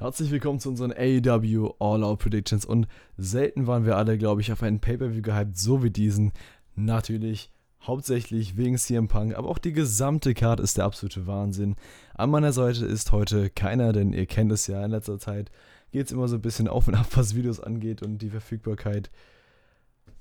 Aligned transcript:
Herzlich 0.00 0.30
willkommen 0.30 0.60
zu 0.60 0.68
unseren 0.68 0.92
AEW 0.92 1.74
All 1.80 2.04
Out 2.04 2.20
Predictions 2.20 2.64
und 2.64 2.86
selten 3.16 3.66
waren 3.66 3.84
wir 3.84 3.96
alle, 3.96 4.16
glaube 4.16 4.40
ich, 4.40 4.52
auf 4.52 4.62
einen 4.62 4.78
Pay-Per-View 4.78 5.22
gehypt, 5.22 5.58
so 5.58 5.82
wie 5.82 5.90
diesen. 5.90 6.30
Natürlich 6.76 7.50
hauptsächlich 7.82 8.56
wegen 8.56 8.78
CM 8.78 9.08
Punk, 9.08 9.34
aber 9.34 9.48
auch 9.48 9.58
die 9.58 9.72
gesamte 9.72 10.34
Card 10.34 10.60
ist 10.60 10.76
der 10.76 10.84
absolute 10.84 11.26
Wahnsinn. 11.26 11.74
An 12.14 12.30
meiner 12.30 12.52
Seite 12.52 12.86
ist 12.86 13.10
heute 13.10 13.50
keiner, 13.50 13.92
denn 13.92 14.12
ihr 14.12 14.26
kennt 14.26 14.52
es 14.52 14.68
ja, 14.68 14.84
in 14.84 14.92
letzter 14.92 15.18
Zeit 15.18 15.50
geht 15.90 16.06
es 16.06 16.12
immer 16.12 16.28
so 16.28 16.36
ein 16.36 16.42
bisschen 16.42 16.68
auf 16.68 16.86
und 16.86 16.94
ab, 16.94 17.08
was 17.16 17.34
Videos 17.34 17.58
angeht 17.58 18.00
und 18.00 18.18
die 18.18 18.30
Verfügbarkeit. 18.30 19.10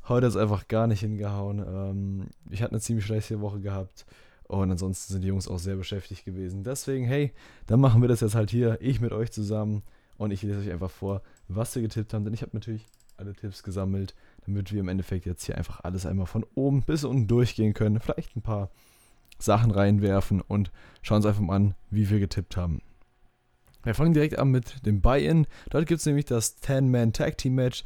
Heute 0.08 0.26
ist 0.26 0.38
einfach 0.38 0.68
gar 0.68 0.88
nicht 0.88 1.02
hingehauen. 1.02 1.60
Ähm, 1.60 2.28
ich 2.50 2.64
hatte 2.64 2.72
eine 2.72 2.82
ziemlich 2.82 3.06
schlechte 3.06 3.42
Woche 3.42 3.60
gehabt. 3.60 4.08
Und 4.48 4.72
ansonsten 4.72 5.14
sind 5.14 5.22
die 5.24 5.28
Jungs 5.28 5.48
auch 5.48 5.60
sehr 5.60 5.76
beschäftigt 5.76 6.26
gewesen. 6.26 6.64
Deswegen, 6.64 7.06
hey, 7.06 7.34
dann 7.66 7.80
machen 7.80 8.02
wir 8.02 8.08
das 8.08 8.22
jetzt 8.22 8.36
halt 8.36 8.50
hier. 8.50 8.78
Ich 8.82 9.02
mit 9.02 9.12
euch 9.12 9.32
zusammen. 9.32 9.84
Und 10.18 10.32
ich 10.32 10.42
lese 10.42 10.60
euch 10.60 10.72
einfach 10.72 10.90
vor, 10.90 11.22
was 11.48 11.76
wir 11.76 11.82
getippt 11.82 12.14
haben. 12.14 12.24
Denn 12.24 12.34
ich 12.34 12.42
habe 12.42 12.52
natürlich 12.54 12.86
alle 13.18 13.34
Tipps 13.34 13.64
gesammelt, 13.64 14.16
damit 14.46 14.72
wir 14.72 14.80
im 14.80 14.88
Endeffekt 14.88 15.26
jetzt 15.26 15.44
hier 15.44 15.58
einfach 15.58 15.82
alles 15.84 16.06
einmal 16.06 16.28
von 16.28 16.46
oben 16.56 16.84
bis 16.84 17.04
unten 17.04 17.28
durchgehen 17.28 17.74
können. 17.74 18.00
Vielleicht 18.00 18.36
ein 18.36 18.42
paar 18.42 18.70
Sachen 19.40 19.72
reinwerfen 19.72 20.42
und 20.42 20.72
schauen 21.02 21.18
uns 21.18 21.26
einfach 21.26 21.42
mal 21.42 21.56
an, 21.56 21.76
wie 21.90 22.10
wir 22.10 22.20
getippt 22.20 22.58
haben. 22.58 22.82
Wir 23.84 23.94
fangen 23.94 24.14
direkt 24.14 24.38
an 24.38 24.50
mit 24.50 24.86
dem 24.86 25.02
Buy-In. 25.02 25.48
Dort 25.70 25.88
gibt 25.88 26.00
es 26.00 26.06
nämlich 26.06 26.26
das 26.26 26.62
10-Man 26.62 27.14
Tag 27.14 27.38
Team 27.38 27.56
Match. 27.56 27.84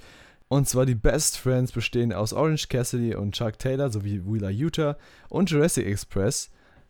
Und 0.51 0.67
zwar 0.67 0.85
die 0.85 0.95
Best 0.95 1.37
Friends 1.37 1.71
bestehen 1.71 2.11
aus 2.11 2.33
Orange 2.33 2.67
Cassidy 2.67 3.15
und 3.15 3.33
Chuck 3.33 3.57
Taylor 3.57 3.89
sowie 3.89 4.21
Wheeler 4.25 4.49
Utah 4.49 4.97
und 5.29 5.49
Jurassic 5.49 5.85
Express, 5.85 6.49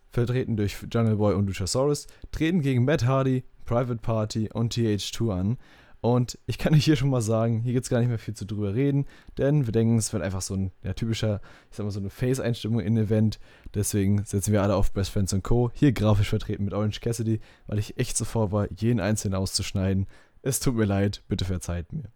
vertreten 0.10 0.58
durch 0.58 0.78
Jungle 0.92 1.18
Boy 1.18 1.36
und 1.36 1.46
Luchasaurus, 1.46 2.08
treten 2.32 2.62
gegen 2.62 2.86
Matt 2.86 3.06
Hardy, 3.06 3.44
Private 3.66 4.02
Party 4.02 4.50
und 4.52 4.74
TH2 4.74 5.32
an. 5.32 5.58
Und 6.02 6.40
ich 6.48 6.58
kann 6.58 6.74
euch 6.74 6.86
hier 6.86 6.96
schon 6.96 7.12
mal 7.12 7.22
sagen, 7.22 7.62
hier 7.62 7.74
gibt 7.74 7.86
es 7.86 7.92
gar 7.92 8.00
nicht 8.00 8.10
mehr 8.10 8.18
viel 8.18 8.34
zu 8.34 8.48
drüber 8.48 8.74
reden, 8.74 9.06
denn 9.38 9.68
wir 9.68 9.72
denken, 9.72 10.00
es 10.00 10.12
wird 10.12 10.24
einfach 10.24 10.42
so 10.42 10.56
ein 10.56 10.72
ja, 10.82 10.94
typischer, 10.94 11.40
ich 11.70 11.78
sag 11.78 11.84
mal, 11.84 11.92
so 11.92 12.00
eine 12.00 12.10
Face-Einstimmung 12.10 12.80
in 12.80 12.98
Event. 12.98 13.40
Deswegen 13.76 14.26
setzen 14.26 14.54
wir 14.54 14.64
alle 14.64 14.76
auf 14.76 14.92
Best 14.92 15.12
Friends 15.12 15.34
und 15.34 15.44
Co. 15.44 15.70
Hier 15.76 15.92
grafisch 15.92 16.30
vertreten 16.30 16.64
mit 16.64 16.74
Orange 16.74 17.00
Cassidy, 17.00 17.40
weil 17.68 17.78
ich 17.78 18.00
echt 18.00 18.18
zuvor 18.18 18.52
war, 18.52 18.68
jeden 18.76 19.00
einzelnen 19.00 19.36
auszuschneiden. 19.36 20.08
Es 20.42 20.60
tut 20.60 20.74
mir 20.74 20.86
leid, 20.86 21.22
bitte 21.28 21.46
verzeiht 21.46 21.94
mir. 21.94 22.12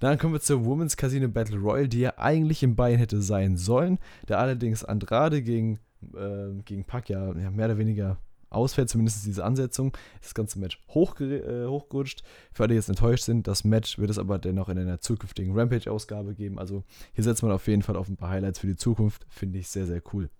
Dann 0.00 0.18
kommen 0.18 0.32
wir 0.32 0.40
zur 0.40 0.64
Women's 0.64 0.96
Casino 0.96 1.28
Battle 1.28 1.58
Royale, 1.58 1.88
die 1.88 2.00
ja 2.00 2.14
eigentlich 2.16 2.62
im 2.62 2.76
Bein 2.76 2.98
hätte 2.98 3.20
sein 3.20 3.56
sollen, 3.56 3.98
der 4.28 4.38
allerdings 4.38 4.84
Andrade 4.84 5.42
gegen, 5.42 5.78
äh, 6.14 6.62
gegen 6.64 6.84
Pac 6.84 7.08
ja, 7.08 7.32
ja, 7.36 7.50
mehr 7.50 7.66
oder 7.66 7.78
weniger 7.78 8.18
ausfällt, 8.50 8.88
zumindest 8.88 9.26
diese 9.26 9.44
Ansetzung, 9.44 9.96
ist 10.14 10.26
das 10.26 10.34
ganze 10.34 10.58
Match 10.58 10.80
äh, 10.88 11.66
hochgerutscht. 11.66 12.22
Für 12.52 12.62
alle, 12.62 12.68
die 12.68 12.76
jetzt 12.76 12.88
enttäuscht 12.88 13.24
sind, 13.24 13.46
das 13.46 13.64
Match 13.64 13.98
wird 13.98 14.10
es 14.10 14.18
aber 14.18 14.38
dennoch 14.38 14.68
in 14.68 14.78
einer 14.78 15.00
zukünftigen 15.00 15.58
Rampage-Ausgabe 15.58 16.34
geben. 16.34 16.58
Also 16.58 16.84
hier 17.12 17.24
setzt 17.24 17.42
man 17.42 17.52
auf 17.52 17.66
jeden 17.66 17.82
Fall 17.82 17.96
auf 17.96 18.08
ein 18.08 18.16
paar 18.16 18.30
Highlights 18.30 18.58
für 18.58 18.66
die 18.66 18.76
Zukunft. 18.76 19.26
Finde 19.28 19.58
ich 19.58 19.68
sehr, 19.68 19.86
sehr 19.86 20.02
cool. 20.12 20.30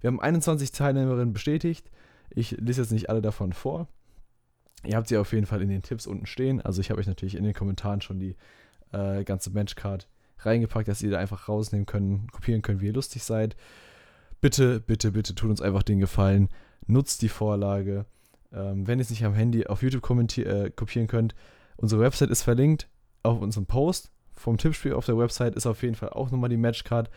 Wir 0.00 0.08
haben 0.08 0.20
21 0.20 0.72
Teilnehmerinnen 0.72 1.32
bestätigt. 1.32 1.90
Ich 2.30 2.52
lese 2.52 2.82
jetzt 2.82 2.90
nicht 2.90 3.08
alle 3.08 3.22
davon 3.22 3.52
vor. 3.52 3.88
Ihr 4.84 4.96
habt 4.96 5.08
sie 5.08 5.16
auf 5.16 5.32
jeden 5.32 5.46
Fall 5.46 5.62
in 5.62 5.70
den 5.70 5.82
Tipps 5.82 6.06
unten 6.06 6.26
stehen. 6.26 6.60
Also 6.60 6.80
ich 6.80 6.90
habe 6.90 7.00
euch 7.00 7.06
natürlich 7.06 7.36
in 7.36 7.44
den 7.44 7.54
Kommentaren 7.54 8.02
schon 8.02 8.18
die 8.18 8.36
äh, 8.94 9.24
ganze 9.24 9.50
Matchcard 9.50 10.08
reingepackt, 10.38 10.88
dass 10.88 11.02
ihr 11.02 11.10
da 11.10 11.18
einfach 11.18 11.48
rausnehmen 11.48 11.86
könnt, 11.86 12.30
kopieren 12.32 12.62
könnt, 12.62 12.80
wie 12.80 12.86
ihr 12.86 12.92
lustig 12.92 13.22
seid. 13.22 13.56
Bitte, 14.40 14.80
bitte, 14.80 15.12
bitte 15.12 15.34
tut 15.34 15.50
uns 15.50 15.62
einfach 15.62 15.82
den 15.82 16.00
Gefallen. 16.00 16.48
Nutzt 16.86 17.22
die 17.22 17.28
Vorlage. 17.28 18.04
Ähm, 18.52 18.86
wenn 18.86 18.98
ihr 18.98 19.02
es 19.02 19.10
nicht 19.10 19.24
am 19.24 19.34
Handy 19.34 19.66
auf 19.66 19.82
YouTube 19.82 20.08
äh, 20.38 20.70
kopieren 20.70 21.08
könnt, 21.08 21.34
unsere 21.76 22.00
Website 22.00 22.30
ist 22.30 22.42
verlinkt 22.42 22.88
auf 23.22 23.40
unserem 23.40 23.66
Post 23.66 24.10
vom 24.36 24.58
Tippspiel 24.58 24.92
auf 24.92 25.06
der 25.06 25.18
Website 25.18 25.54
ist 25.54 25.66
auf 25.66 25.82
jeden 25.82 25.94
Fall 25.94 26.10
auch 26.10 26.30
nochmal 26.30 26.50
die 26.50 26.56
Matchcard. 26.56 27.10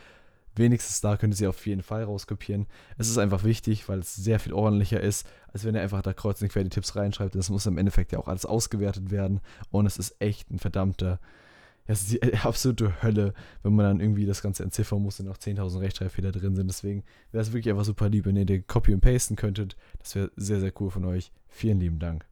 Wenigstens 0.55 1.01
da 1.01 1.17
könnt 1.17 1.33
ihr 1.33 1.37
sie 1.37 1.47
auf 1.47 1.65
jeden 1.67 1.83
Fall 1.83 2.03
rauskopieren. 2.03 2.65
Es 2.97 3.09
ist 3.09 3.19
einfach 3.19 3.43
wichtig, 3.43 3.87
weil 3.89 3.99
es 3.99 4.15
sehr 4.15 4.39
viel 4.39 4.53
ordentlicher 4.53 4.99
ist, 4.99 5.27
als 5.53 5.65
wenn 5.65 5.75
ihr 5.75 5.81
einfach 5.81 6.01
da 6.01 6.13
kreuz 6.13 6.41
und 6.41 6.49
quer 6.49 6.63
die 6.63 6.69
Tipps 6.69 6.95
reinschreibt. 6.95 7.35
Das 7.35 7.49
muss 7.49 7.67
im 7.67 7.77
Endeffekt 7.77 8.11
ja 8.11 8.19
auch 8.19 8.27
alles 8.27 8.45
ausgewertet 8.45 9.11
werden. 9.11 9.39
Und 9.69 9.85
es 9.85 9.97
ist 9.97 10.19
echt 10.19 10.49
ein 10.49 10.57
verdammter 10.57 11.19
das 11.87 12.01
ist 12.01 12.11
die 12.11 12.33
absolute 12.43 13.01
Hölle, 13.01 13.33
wenn 13.63 13.73
man 13.73 13.85
dann 13.85 13.99
irgendwie 13.99 14.25
das 14.25 14.41
Ganze 14.41 14.63
entziffern 14.63 15.01
muss 15.01 15.19
und 15.19 15.25
noch 15.25 15.37
10.000 15.37 15.79
Rechtschreibfehler 15.79 16.31
drin 16.31 16.55
sind. 16.55 16.67
Deswegen 16.67 17.03
wäre 17.31 17.41
es 17.41 17.53
wirklich 17.53 17.71
einfach 17.71 17.85
super 17.85 18.09
lieb, 18.09 18.25
wenn 18.25 18.35
ihr 18.35 18.45
den 18.45 18.67
Copy 18.67 18.93
und 18.93 19.01
Pasten 19.01 19.35
könntet. 19.35 19.75
Das 19.99 20.15
wäre 20.15 20.31
sehr, 20.35 20.59
sehr 20.59 20.73
cool 20.79 20.91
von 20.91 21.05
euch. 21.05 21.31
Vielen 21.47 21.79
lieben 21.79 21.99
Dank. 21.99 22.25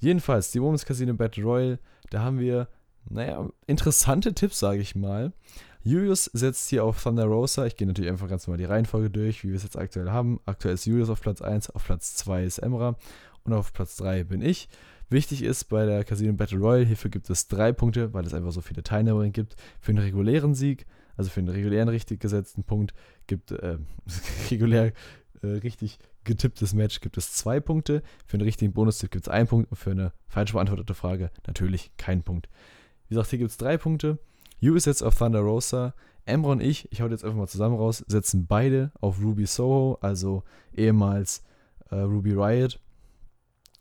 Jedenfalls, 0.00 0.52
die 0.52 0.62
Women's 0.62 0.86
Casino 0.86 1.12
Battle 1.14 1.42
Royale, 1.42 1.78
da 2.10 2.22
haben 2.22 2.38
wir, 2.38 2.68
naja, 3.10 3.48
interessante 3.66 4.32
Tipps, 4.32 4.60
sage 4.60 4.80
ich 4.80 4.94
mal. 4.94 5.32
Julius 5.82 6.24
setzt 6.26 6.68
hier 6.68 6.84
auf 6.84 7.02
Thunder 7.02 7.24
Rosa. 7.24 7.66
Ich 7.66 7.76
gehe 7.76 7.86
natürlich 7.86 8.10
einfach 8.10 8.28
ganz 8.28 8.46
normal 8.46 8.58
die 8.58 8.64
Reihenfolge 8.64 9.10
durch, 9.10 9.42
wie 9.42 9.48
wir 9.48 9.56
es 9.56 9.62
jetzt 9.62 9.78
aktuell 9.78 10.10
haben. 10.10 10.38
Aktuell 10.44 10.74
ist 10.74 10.86
Julius 10.86 11.08
auf 11.08 11.20
Platz 11.20 11.40
1, 11.40 11.70
auf 11.70 11.84
Platz 11.84 12.14
2 12.16 12.44
ist 12.44 12.58
Emra 12.58 12.96
und 13.44 13.52
auf 13.52 13.72
Platz 13.72 13.96
3 13.96 14.24
bin 14.24 14.42
ich. 14.42 14.68
Wichtig 15.10 15.42
ist 15.42 15.64
bei 15.64 15.86
der 15.86 16.04
Casino 16.04 16.32
Battle 16.34 16.58
Royale, 16.58 16.84
hierfür 16.84 17.10
gibt 17.10 17.30
es 17.30 17.48
drei 17.48 17.72
Punkte, 17.72 18.12
weil 18.12 18.26
es 18.26 18.34
einfach 18.34 18.52
so 18.52 18.60
viele 18.60 18.82
Teilnehmerinnen 18.82 19.32
gibt. 19.32 19.56
Für 19.80 19.92
einen 19.92 20.00
regulären 20.00 20.54
Sieg, 20.54 20.86
also 21.16 21.30
für 21.30 21.40
einen 21.40 21.48
regulären 21.48 21.88
richtig 21.88 22.20
gesetzten 22.20 22.62
Punkt, 22.62 22.92
gibt 23.26 23.50
äh, 23.52 23.78
regulär 24.50 24.92
äh, 25.42 25.46
richtig 25.46 25.98
getipptes 26.24 26.74
Match 26.74 27.00
gibt 27.00 27.16
es 27.16 27.32
zwei 27.32 27.58
Punkte. 27.58 28.02
Für 28.26 28.34
einen 28.34 28.44
richtigen 28.44 28.72
Bonustipp 28.72 29.10
gibt 29.10 29.26
es 29.26 29.32
einen 29.32 29.48
Punkt 29.48 29.70
und 29.70 29.76
für 29.76 29.90
eine 29.90 30.12
falsch 30.26 30.52
beantwortete 30.52 30.94
Frage 30.94 31.30
natürlich 31.46 31.90
keinen 31.96 32.22
Punkt. 32.22 32.48
Wie 33.08 33.14
gesagt, 33.14 33.30
hier 33.30 33.38
gibt 33.38 33.50
es 33.50 33.56
drei 33.56 33.78
Punkte. 33.78 34.18
You 34.60 34.74
ist 34.74 34.86
jetzt 34.86 35.02
auf 35.02 35.16
Thunder 35.16 35.40
Rosa. 35.40 35.94
Emra 36.26 36.52
und 36.52 36.60
ich, 36.60 36.92
ich 36.92 37.00
hau 37.00 37.06
jetzt 37.06 37.24
einfach 37.24 37.38
mal 37.38 37.46
zusammen 37.46 37.76
raus, 37.76 38.04
setzen 38.06 38.46
beide 38.46 38.92
auf 39.00 39.18
Ruby 39.22 39.46
Soho, 39.46 39.96
also 40.02 40.42
ehemals 40.74 41.42
äh, 41.90 41.96
Ruby 41.96 42.32
Riot. 42.32 42.78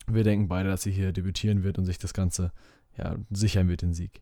Wir 0.09 0.23
denken 0.23 0.47
beide, 0.47 0.69
dass 0.69 0.84
sie 0.84 0.91
hier 0.91 1.12
debütieren 1.12 1.63
wird 1.63 1.78
und 1.78 1.85
sich 1.85 2.00
das 2.00 2.13
Ganze 2.13 2.51
ja, 2.97 3.16
sichern 3.29 3.68
wird, 3.68 3.81
den 3.81 3.94
Sieg. 3.94 4.22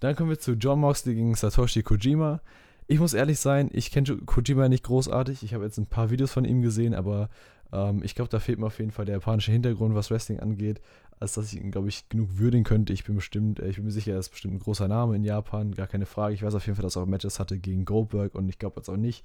Dann 0.00 0.16
kommen 0.16 0.30
wir 0.30 0.38
zu 0.38 0.52
John 0.52 0.80
Moxley 0.80 1.14
gegen 1.14 1.34
Satoshi 1.34 1.82
Kojima. 1.82 2.40
Ich 2.86 2.98
muss 2.98 3.14
ehrlich 3.14 3.38
sein, 3.38 3.70
ich 3.72 3.90
kenne 3.90 4.16
Kojima 4.26 4.68
nicht 4.68 4.84
großartig. 4.84 5.42
Ich 5.42 5.54
habe 5.54 5.64
jetzt 5.64 5.78
ein 5.78 5.86
paar 5.86 6.10
Videos 6.10 6.32
von 6.32 6.44
ihm 6.44 6.60
gesehen, 6.60 6.94
aber 6.94 7.30
ähm, 7.72 8.02
ich 8.02 8.14
glaube, 8.14 8.28
da 8.28 8.40
fehlt 8.40 8.58
mir 8.58 8.66
auf 8.66 8.78
jeden 8.78 8.90
Fall 8.90 9.06
der 9.06 9.16
japanische 9.16 9.52
Hintergrund, 9.52 9.94
was 9.94 10.10
Wrestling 10.10 10.40
angeht, 10.40 10.80
als 11.18 11.34
dass 11.34 11.52
ich 11.52 11.60
ihn, 11.60 11.70
glaube 11.70 11.88
ich, 11.88 12.08
genug 12.08 12.38
würdigen 12.38 12.64
könnte. 12.64 12.92
Ich 12.92 13.04
bin 13.04 13.14
bestimmt, 13.14 13.60
äh, 13.60 13.68
ich 13.68 13.76
bin 13.76 13.84
mir 13.84 13.90
sicher, 13.92 14.12
er 14.12 14.18
ist 14.18 14.30
bestimmt 14.30 14.54
ein 14.54 14.60
großer 14.60 14.88
Name 14.88 15.16
in 15.16 15.24
Japan, 15.24 15.72
gar 15.72 15.86
keine 15.86 16.06
Frage. 16.06 16.34
Ich 16.34 16.42
weiß 16.42 16.54
auf 16.54 16.66
jeden 16.66 16.76
Fall, 16.76 16.82
dass 16.82 16.96
er 16.96 17.02
auch 17.02 17.06
Matches 17.06 17.38
hatte 17.38 17.58
gegen 17.58 17.84
Goldberg 17.84 18.34
und 18.34 18.48
ich 18.48 18.58
glaube 18.58 18.76
jetzt 18.78 18.88
auch 18.88 18.96
nicht, 18.96 19.24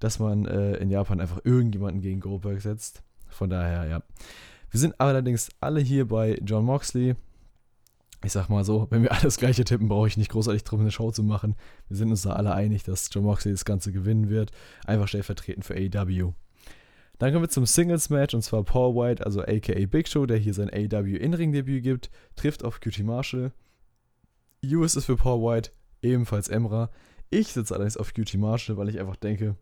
dass 0.00 0.18
man 0.18 0.46
äh, 0.46 0.76
in 0.76 0.90
Japan 0.90 1.20
einfach 1.20 1.40
irgendjemanden 1.44 2.00
gegen 2.00 2.20
Goldberg 2.20 2.60
setzt. 2.60 3.02
Von 3.28 3.50
daher, 3.50 3.86
ja. 3.86 4.02
Wir 4.74 4.80
sind 4.80 5.00
allerdings 5.00 5.50
alle 5.60 5.78
hier 5.78 6.08
bei 6.08 6.36
John 6.44 6.64
Moxley. 6.64 7.14
Ich 8.24 8.32
sag 8.32 8.48
mal 8.48 8.64
so, 8.64 8.88
wenn 8.90 9.04
wir 9.04 9.12
alles 9.12 9.36
gleiche 9.36 9.62
tippen, 9.62 9.86
brauche 9.86 10.08
ich 10.08 10.16
nicht 10.16 10.32
großartig 10.32 10.64
drum 10.64 10.80
eine 10.80 10.90
Show 10.90 11.12
zu 11.12 11.22
machen. 11.22 11.54
Wir 11.86 11.96
sind 11.96 12.10
uns 12.10 12.22
da 12.22 12.32
alle 12.32 12.52
einig, 12.52 12.82
dass 12.82 13.08
John 13.12 13.22
Moxley 13.22 13.52
das 13.52 13.64
Ganze 13.64 13.92
gewinnen 13.92 14.30
wird. 14.30 14.50
Einfach 14.84 15.06
stellvertretend 15.06 15.64
für 15.64 15.76
AEW. 15.76 16.32
Dann 17.18 17.32
kommen 17.32 17.44
wir 17.44 17.50
zum 17.50 17.66
Singles-Match 17.66 18.34
und 18.34 18.42
zwar 18.42 18.64
Paul 18.64 18.96
White, 18.96 19.24
also 19.24 19.42
aka 19.42 19.86
Big 19.86 20.08
Show, 20.08 20.26
der 20.26 20.38
hier 20.38 20.54
sein 20.54 20.70
AEW 20.70 21.18
In-Ring-Debüt 21.18 21.84
gibt, 21.84 22.10
trifft 22.34 22.64
auf 22.64 22.80
QT 22.80 22.98
Marshall. 23.04 23.52
US 24.64 24.96
ist 24.96 25.04
für 25.04 25.14
Paul 25.14 25.40
White, 25.40 25.70
ebenfalls 26.02 26.48
Emra. 26.48 26.90
Ich 27.30 27.52
sitze 27.52 27.76
allerdings 27.76 27.96
auf 27.96 28.12
QT 28.12 28.34
Marshall, 28.38 28.76
weil 28.76 28.88
ich 28.88 28.98
einfach 28.98 29.14
denke, 29.14 29.54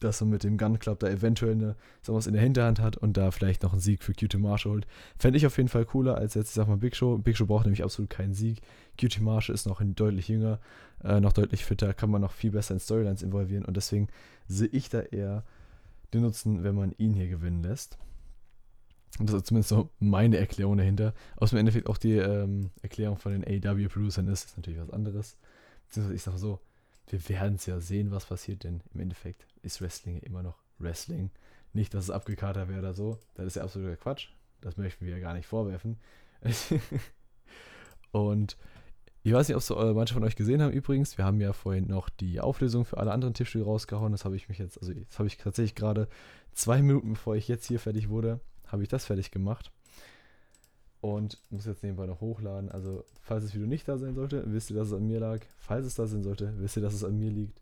dass 0.00 0.20
er 0.20 0.26
mit 0.26 0.44
dem 0.44 0.58
Gun 0.58 0.78
Club 0.78 1.00
da 1.00 1.08
eventuell 1.08 1.52
eine, 1.52 1.76
was 2.06 2.26
in 2.26 2.34
der 2.34 2.42
Hinterhand 2.42 2.80
hat 2.80 2.96
und 2.96 3.16
da 3.16 3.30
vielleicht 3.30 3.62
noch 3.62 3.72
einen 3.72 3.80
Sieg 3.80 4.02
für 4.02 4.12
QT 4.12 4.38
Marshall 4.38 4.72
holt. 4.72 4.86
Fände 5.18 5.36
ich 5.36 5.46
auf 5.46 5.56
jeden 5.56 5.68
Fall 5.68 5.84
cooler 5.84 6.16
als 6.16 6.34
jetzt, 6.34 6.48
ich 6.48 6.54
sag 6.54 6.68
mal, 6.68 6.76
Big 6.76 6.96
Show. 6.96 7.18
Big 7.18 7.36
Show 7.36 7.46
braucht 7.46 7.64
nämlich 7.66 7.82
absolut 7.82 8.10
keinen 8.10 8.34
Sieg. 8.34 8.60
QT 8.98 9.20
Marshall 9.20 9.54
ist 9.54 9.66
noch 9.66 9.80
deutlich 9.82 10.28
jünger, 10.28 10.60
äh, 11.02 11.20
noch 11.20 11.32
deutlich 11.32 11.64
fitter, 11.64 11.94
kann 11.94 12.10
man 12.10 12.20
noch 12.20 12.32
viel 12.32 12.50
besser 12.50 12.74
in 12.74 12.80
Storylines 12.80 13.22
involvieren 13.22 13.64
und 13.64 13.76
deswegen 13.76 14.08
sehe 14.48 14.68
ich 14.68 14.88
da 14.88 15.00
eher 15.00 15.44
den 16.14 16.22
Nutzen, 16.22 16.62
wenn 16.62 16.74
man 16.74 16.92
ihn 16.98 17.14
hier 17.14 17.28
gewinnen 17.28 17.62
lässt. 17.62 17.98
Und 19.18 19.30
das 19.30 19.36
ist 19.36 19.46
zumindest 19.46 19.70
so 19.70 19.90
meine 19.98 20.36
Erklärung 20.36 20.76
dahinter. 20.76 21.14
Aus 21.36 21.50
dem 21.50 21.58
Endeffekt 21.58 21.88
auch 21.88 21.96
die 21.96 22.16
ähm, 22.16 22.70
Erklärung 22.82 23.16
von 23.16 23.32
den 23.32 23.44
AW-Producern 23.44 24.28
ist, 24.28 24.44
ist 24.44 24.56
natürlich 24.56 24.80
was 24.80 24.90
anderes. 24.90 25.38
Beziehungsweise 25.86 26.14
ich 26.14 26.22
sage 26.22 26.38
so, 26.38 26.60
wir 27.08 27.28
werden 27.28 27.54
es 27.54 27.66
ja 27.66 27.80
sehen, 27.80 28.10
was 28.10 28.26
passiert, 28.26 28.64
denn 28.64 28.82
im 28.94 29.00
Endeffekt 29.00 29.46
ist 29.62 29.80
Wrestling 29.80 30.18
immer 30.20 30.42
noch 30.42 30.58
Wrestling. 30.78 31.30
Nicht, 31.72 31.94
dass 31.94 32.04
es 32.04 32.10
abgekatert 32.10 32.68
wäre 32.68 32.80
oder 32.80 32.94
so. 32.94 33.18
Das 33.34 33.46
ist 33.46 33.56
ja 33.56 33.62
absoluter 33.62 33.96
Quatsch. 33.96 34.28
Das 34.60 34.76
möchten 34.76 35.04
wir 35.04 35.12
ja 35.12 35.20
gar 35.20 35.34
nicht 35.34 35.46
vorwerfen. 35.46 35.98
und 38.12 38.56
ich 39.22 39.32
weiß 39.32 39.48
nicht, 39.48 39.56
ob 39.56 39.60
es 39.60 39.66
so, 39.66 39.74
manche 39.94 40.14
von 40.14 40.24
euch 40.24 40.36
gesehen 40.36 40.62
haben 40.62 40.72
übrigens. 40.72 41.18
Wir 41.18 41.24
haben 41.24 41.40
ja 41.40 41.52
vorhin 41.52 41.88
noch 41.88 42.08
die 42.08 42.40
Auflösung 42.40 42.84
für 42.84 42.98
alle 42.98 43.12
anderen 43.12 43.34
Tippspiele 43.34 43.64
rausgehauen. 43.64 44.12
Das 44.12 44.24
habe 44.24 44.36
ich 44.36 44.48
mich 44.48 44.58
jetzt, 44.58 44.78
also 44.78 44.92
das 44.94 45.18
habe 45.18 45.26
ich 45.26 45.36
tatsächlich 45.36 45.74
gerade 45.74 46.08
zwei 46.52 46.80
Minuten 46.80 47.14
bevor 47.14 47.36
ich 47.36 47.48
jetzt 47.48 47.66
hier 47.66 47.80
fertig 47.80 48.08
wurde, 48.08 48.40
habe 48.66 48.82
ich 48.82 48.88
das 48.88 49.04
fertig 49.04 49.30
gemacht. 49.30 49.70
Und 51.00 51.38
muss 51.50 51.66
jetzt 51.66 51.82
nebenbei 51.82 52.06
noch 52.06 52.20
hochladen. 52.20 52.70
Also, 52.70 53.04
falls 53.22 53.44
das 53.44 53.54
Video 53.54 53.66
nicht 53.66 53.86
da 53.88 53.98
sein 53.98 54.14
sollte, 54.14 54.44
wisst 54.46 54.70
ihr, 54.70 54.76
dass 54.76 54.88
es 54.88 54.94
an 54.94 55.06
mir 55.06 55.20
lag. 55.20 55.40
Falls 55.58 55.86
es 55.86 55.94
da 55.94 56.06
sein 56.06 56.22
sollte, 56.22 56.54
wisst 56.58 56.76
ihr, 56.76 56.82
dass 56.82 56.94
es 56.94 57.04
an 57.04 57.18
mir 57.18 57.30
liegt. 57.30 57.60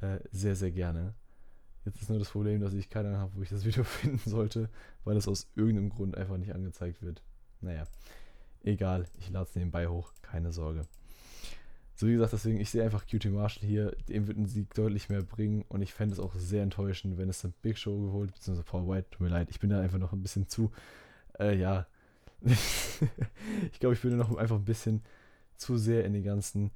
Äh, 0.00 0.18
sehr, 0.30 0.56
sehr 0.56 0.70
gerne. 0.70 1.14
Jetzt 1.84 2.02
ist 2.02 2.10
nur 2.10 2.18
das 2.18 2.30
Problem, 2.30 2.60
dass 2.60 2.74
ich 2.74 2.90
keine 2.90 3.08
Ahnung 3.08 3.20
habe, 3.20 3.32
wo 3.36 3.42
ich 3.42 3.48
das 3.48 3.64
Video 3.64 3.84
finden 3.84 4.28
sollte, 4.28 4.68
weil 5.04 5.16
es 5.16 5.28
aus 5.28 5.48
irgendeinem 5.54 5.90
Grund 5.90 6.16
einfach 6.16 6.36
nicht 6.36 6.54
angezeigt 6.54 7.02
wird. 7.02 7.22
Naja, 7.60 7.86
egal, 8.62 9.06
ich 9.18 9.30
lade 9.30 9.48
es 9.48 9.54
nebenbei 9.54 9.86
hoch, 9.86 10.12
keine 10.22 10.52
Sorge. 10.52 10.86
So 11.94 12.06
wie 12.06 12.12
gesagt, 12.12 12.34
deswegen, 12.34 12.60
ich 12.60 12.68
sehe 12.68 12.84
einfach 12.84 13.06
QT 13.06 13.24
Marshall 13.26 13.66
hier, 13.66 13.96
dem 14.08 14.26
wird 14.26 14.36
ein 14.36 14.46
Sieg 14.46 14.74
deutlich 14.74 15.08
mehr 15.08 15.22
bringen 15.22 15.64
und 15.68 15.80
ich 15.80 15.94
fände 15.94 16.12
es 16.12 16.20
auch 16.20 16.34
sehr 16.34 16.62
enttäuschend, 16.62 17.16
wenn 17.16 17.30
es 17.30 17.40
dann 17.40 17.54
Big 17.62 17.78
Show 17.78 17.98
geholt, 17.98 18.34
beziehungsweise 18.34 18.68
Paul 18.68 18.86
White, 18.86 19.08
tut 19.10 19.22
mir 19.22 19.28
leid, 19.28 19.48
ich 19.48 19.60
bin 19.60 19.70
da 19.70 19.80
einfach 19.80 19.98
noch 19.98 20.12
ein 20.12 20.20
bisschen 20.20 20.46
zu, 20.46 20.72
äh, 21.38 21.56
ja, 21.56 21.86
ich 23.72 23.80
glaube, 23.80 23.94
ich 23.94 24.02
bin 24.02 24.16
noch 24.16 24.36
einfach 24.36 24.56
ein 24.56 24.64
bisschen 24.64 25.02
zu 25.56 25.78
sehr 25.78 26.04
in 26.04 26.12
den 26.12 26.24
ganzen 26.24 26.70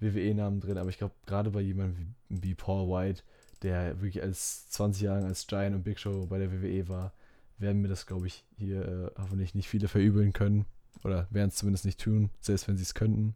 WWE-Namen 0.00 0.60
drin, 0.60 0.78
aber 0.78 0.90
ich 0.90 0.98
glaube, 0.98 1.14
gerade 1.26 1.50
bei 1.50 1.60
jemandem 1.60 2.14
wie, 2.28 2.42
wie 2.42 2.54
Paul 2.54 2.88
White, 2.88 3.22
der 3.62 4.00
wirklich 4.00 4.22
als 4.22 4.68
20 4.70 5.02
Jahre 5.02 5.26
als 5.26 5.46
Giant 5.46 5.74
und 5.74 5.82
Big 5.82 5.98
Show 5.98 6.26
bei 6.26 6.38
der 6.38 6.52
WWE 6.52 6.88
war, 6.88 7.12
werden 7.58 7.82
mir 7.82 7.88
das, 7.88 8.06
glaube 8.06 8.28
ich, 8.28 8.44
hier 8.56 8.86
äh, 9.16 9.20
hoffentlich 9.20 9.54
nicht 9.54 9.68
viele 9.68 9.88
verübeln 9.88 10.32
können. 10.32 10.64
Oder 11.04 11.26
werden 11.30 11.48
es 11.48 11.56
zumindest 11.56 11.84
nicht 11.84 12.00
tun, 12.00 12.30
selbst 12.40 12.68
wenn 12.68 12.76
sie 12.76 12.82
es 12.82 12.94
könnten. 12.94 13.34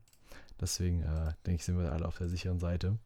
Deswegen 0.60 1.02
äh, 1.02 1.32
denke 1.46 1.56
ich, 1.56 1.64
sind 1.64 1.78
wir 1.78 1.92
alle 1.92 2.06
auf 2.06 2.18
der 2.18 2.28
sicheren 2.28 2.58
Seite. 2.58 2.98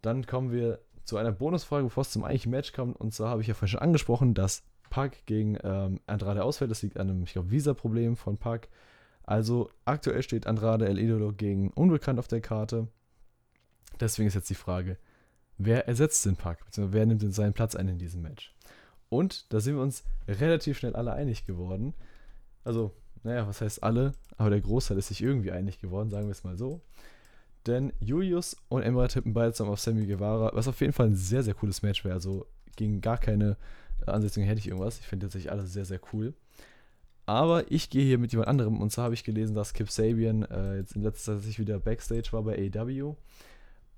Dann 0.00 0.26
kommen 0.26 0.50
wir 0.52 0.80
zu 1.04 1.16
einer 1.16 1.32
Bonusfrage, 1.32 1.84
bevor 1.84 2.02
es 2.02 2.10
zum 2.10 2.24
eigentlichen 2.24 2.50
Match 2.50 2.72
kommt. 2.72 2.96
Und 3.00 3.14
zwar 3.14 3.30
habe 3.30 3.42
ich 3.42 3.48
ja 3.48 3.54
vorhin 3.54 3.72
schon 3.72 3.80
angesprochen, 3.80 4.34
dass 4.34 4.62
Pack 4.92 5.24
gegen 5.24 5.56
ähm, 5.64 6.00
Andrade 6.06 6.44
ausfällt. 6.44 6.70
Das 6.70 6.82
liegt 6.82 6.98
an 6.98 7.08
einem, 7.08 7.22
ich 7.24 7.32
glaube, 7.32 7.50
Visa-Problem 7.50 8.14
von 8.14 8.36
Pack. 8.36 8.68
Also 9.24 9.70
aktuell 9.86 10.22
steht 10.22 10.46
Andrade 10.46 10.86
El 10.86 10.98
Idolo 10.98 11.32
gegen 11.32 11.70
Unbekannt 11.70 12.18
auf 12.18 12.28
der 12.28 12.42
Karte. 12.42 12.88
Deswegen 13.98 14.28
ist 14.28 14.34
jetzt 14.34 14.50
die 14.50 14.54
Frage, 14.54 14.98
wer 15.56 15.88
ersetzt 15.88 16.26
den 16.26 16.36
Pack? 16.36 16.62
Beziehungsweise 16.66 16.92
wer 16.92 17.06
nimmt 17.06 17.22
denn 17.22 17.32
seinen 17.32 17.54
Platz 17.54 17.74
ein 17.74 17.88
in 17.88 17.98
diesem 17.98 18.20
Match? 18.20 18.54
Und 19.08 19.50
da 19.50 19.60
sind 19.60 19.76
wir 19.76 19.82
uns 19.82 20.04
relativ 20.28 20.76
schnell 20.76 20.94
alle 20.94 21.14
einig 21.14 21.46
geworden. 21.46 21.94
Also, 22.62 22.92
naja, 23.22 23.48
was 23.48 23.62
heißt 23.62 23.82
alle? 23.82 24.12
Aber 24.36 24.50
der 24.50 24.60
Großteil 24.60 24.98
ist 24.98 25.08
sich 25.08 25.22
irgendwie 25.22 25.52
einig 25.52 25.80
geworden, 25.80 26.10
sagen 26.10 26.26
wir 26.26 26.32
es 26.32 26.44
mal 26.44 26.58
so. 26.58 26.82
Denn 27.66 27.94
Julius 27.98 28.58
und 28.68 28.82
Emra 28.82 29.08
tippen 29.08 29.32
beide 29.32 29.54
zusammen 29.54 29.72
auf 29.72 29.80
Sammy 29.80 30.04
Guevara, 30.04 30.50
was 30.52 30.68
auf 30.68 30.82
jeden 30.82 30.92
Fall 30.92 31.06
ein 31.06 31.16
sehr, 31.16 31.42
sehr 31.42 31.54
cooles 31.54 31.80
Match 31.80 32.04
wäre. 32.04 32.14
Also 32.14 32.44
gegen 32.76 33.00
gar 33.00 33.16
keine 33.16 33.56
Ansetzung 34.06 34.44
hätte 34.44 34.58
ich 34.58 34.68
irgendwas. 34.68 34.98
Ich 34.98 35.06
finde 35.06 35.26
tatsächlich 35.26 35.52
alles 35.52 35.72
sehr, 35.72 35.84
sehr 35.84 36.00
cool. 36.12 36.34
Aber 37.26 37.70
ich 37.70 37.88
gehe 37.88 38.04
hier 38.04 38.18
mit 38.18 38.32
jemand 38.32 38.48
anderem 38.48 38.80
und 38.80 38.90
zwar 38.90 39.04
habe 39.04 39.14
ich 39.14 39.24
gelesen, 39.24 39.54
dass 39.54 39.74
Kip 39.74 39.90
Sabian 39.90 40.42
äh, 40.42 40.78
jetzt 40.78 40.96
in 40.96 41.02
letzter 41.02 41.40
Zeit 41.40 41.58
wieder 41.58 41.78
Backstage 41.78 42.28
war 42.32 42.42
bei 42.42 42.70
AEW 42.74 43.14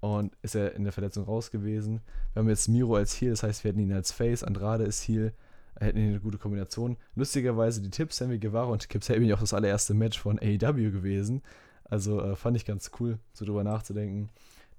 und 0.01 0.37
ist 0.43 0.55
er 0.55 0.75
in 0.75 0.85
der 0.85 0.93
Verletzung 0.93 1.25
raus 1.25 1.51
gewesen. 1.51 2.03
Wir 2.33 2.41
haben 2.41 2.49
jetzt 2.51 2.69
Miro 2.69 2.97
als 2.97 3.19
Heal, 3.19 3.31
das 3.31 3.43
heißt, 3.43 3.65
wir 3.65 3.71
hätten 3.71 3.81
ihn 3.81 3.93
als 3.93 4.13
Face, 4.13 4.45
Andrade 4.45 4.85
ist 4.85 5.09
Heal, 5.09 5.33
hätten 5.81 5.99
eine 5.99 6.21
gute 6.21 6.37
Kombination. 6.37 6.99
Lustigerweise 7.15 7.81
die 7.81 7.91
Tipps, 7.91 8.19
Sammy 8.19 8.39
Guevara 8.39 8.71
und 8.71 8.89
Kip 8.91 9.03
Sabian 9.03 9.33
auch 9.33 9.41
das 9.41 9.55
allererste 9.55 9.95
Match 9.95 10.21
von 10.21 10.39
AEW 10.39 10.91
gewesen. 10.91 11.43
Also 11.85 12.21
äh, 12.21 12.37
fand 12.37 12.57
ich 12.59 12.67
ganz 12.67 12.91
cool, 13.01 13.19
so 13.33 13.47
drüber 13.47 13.65
nachzudenken, 13.65 14.29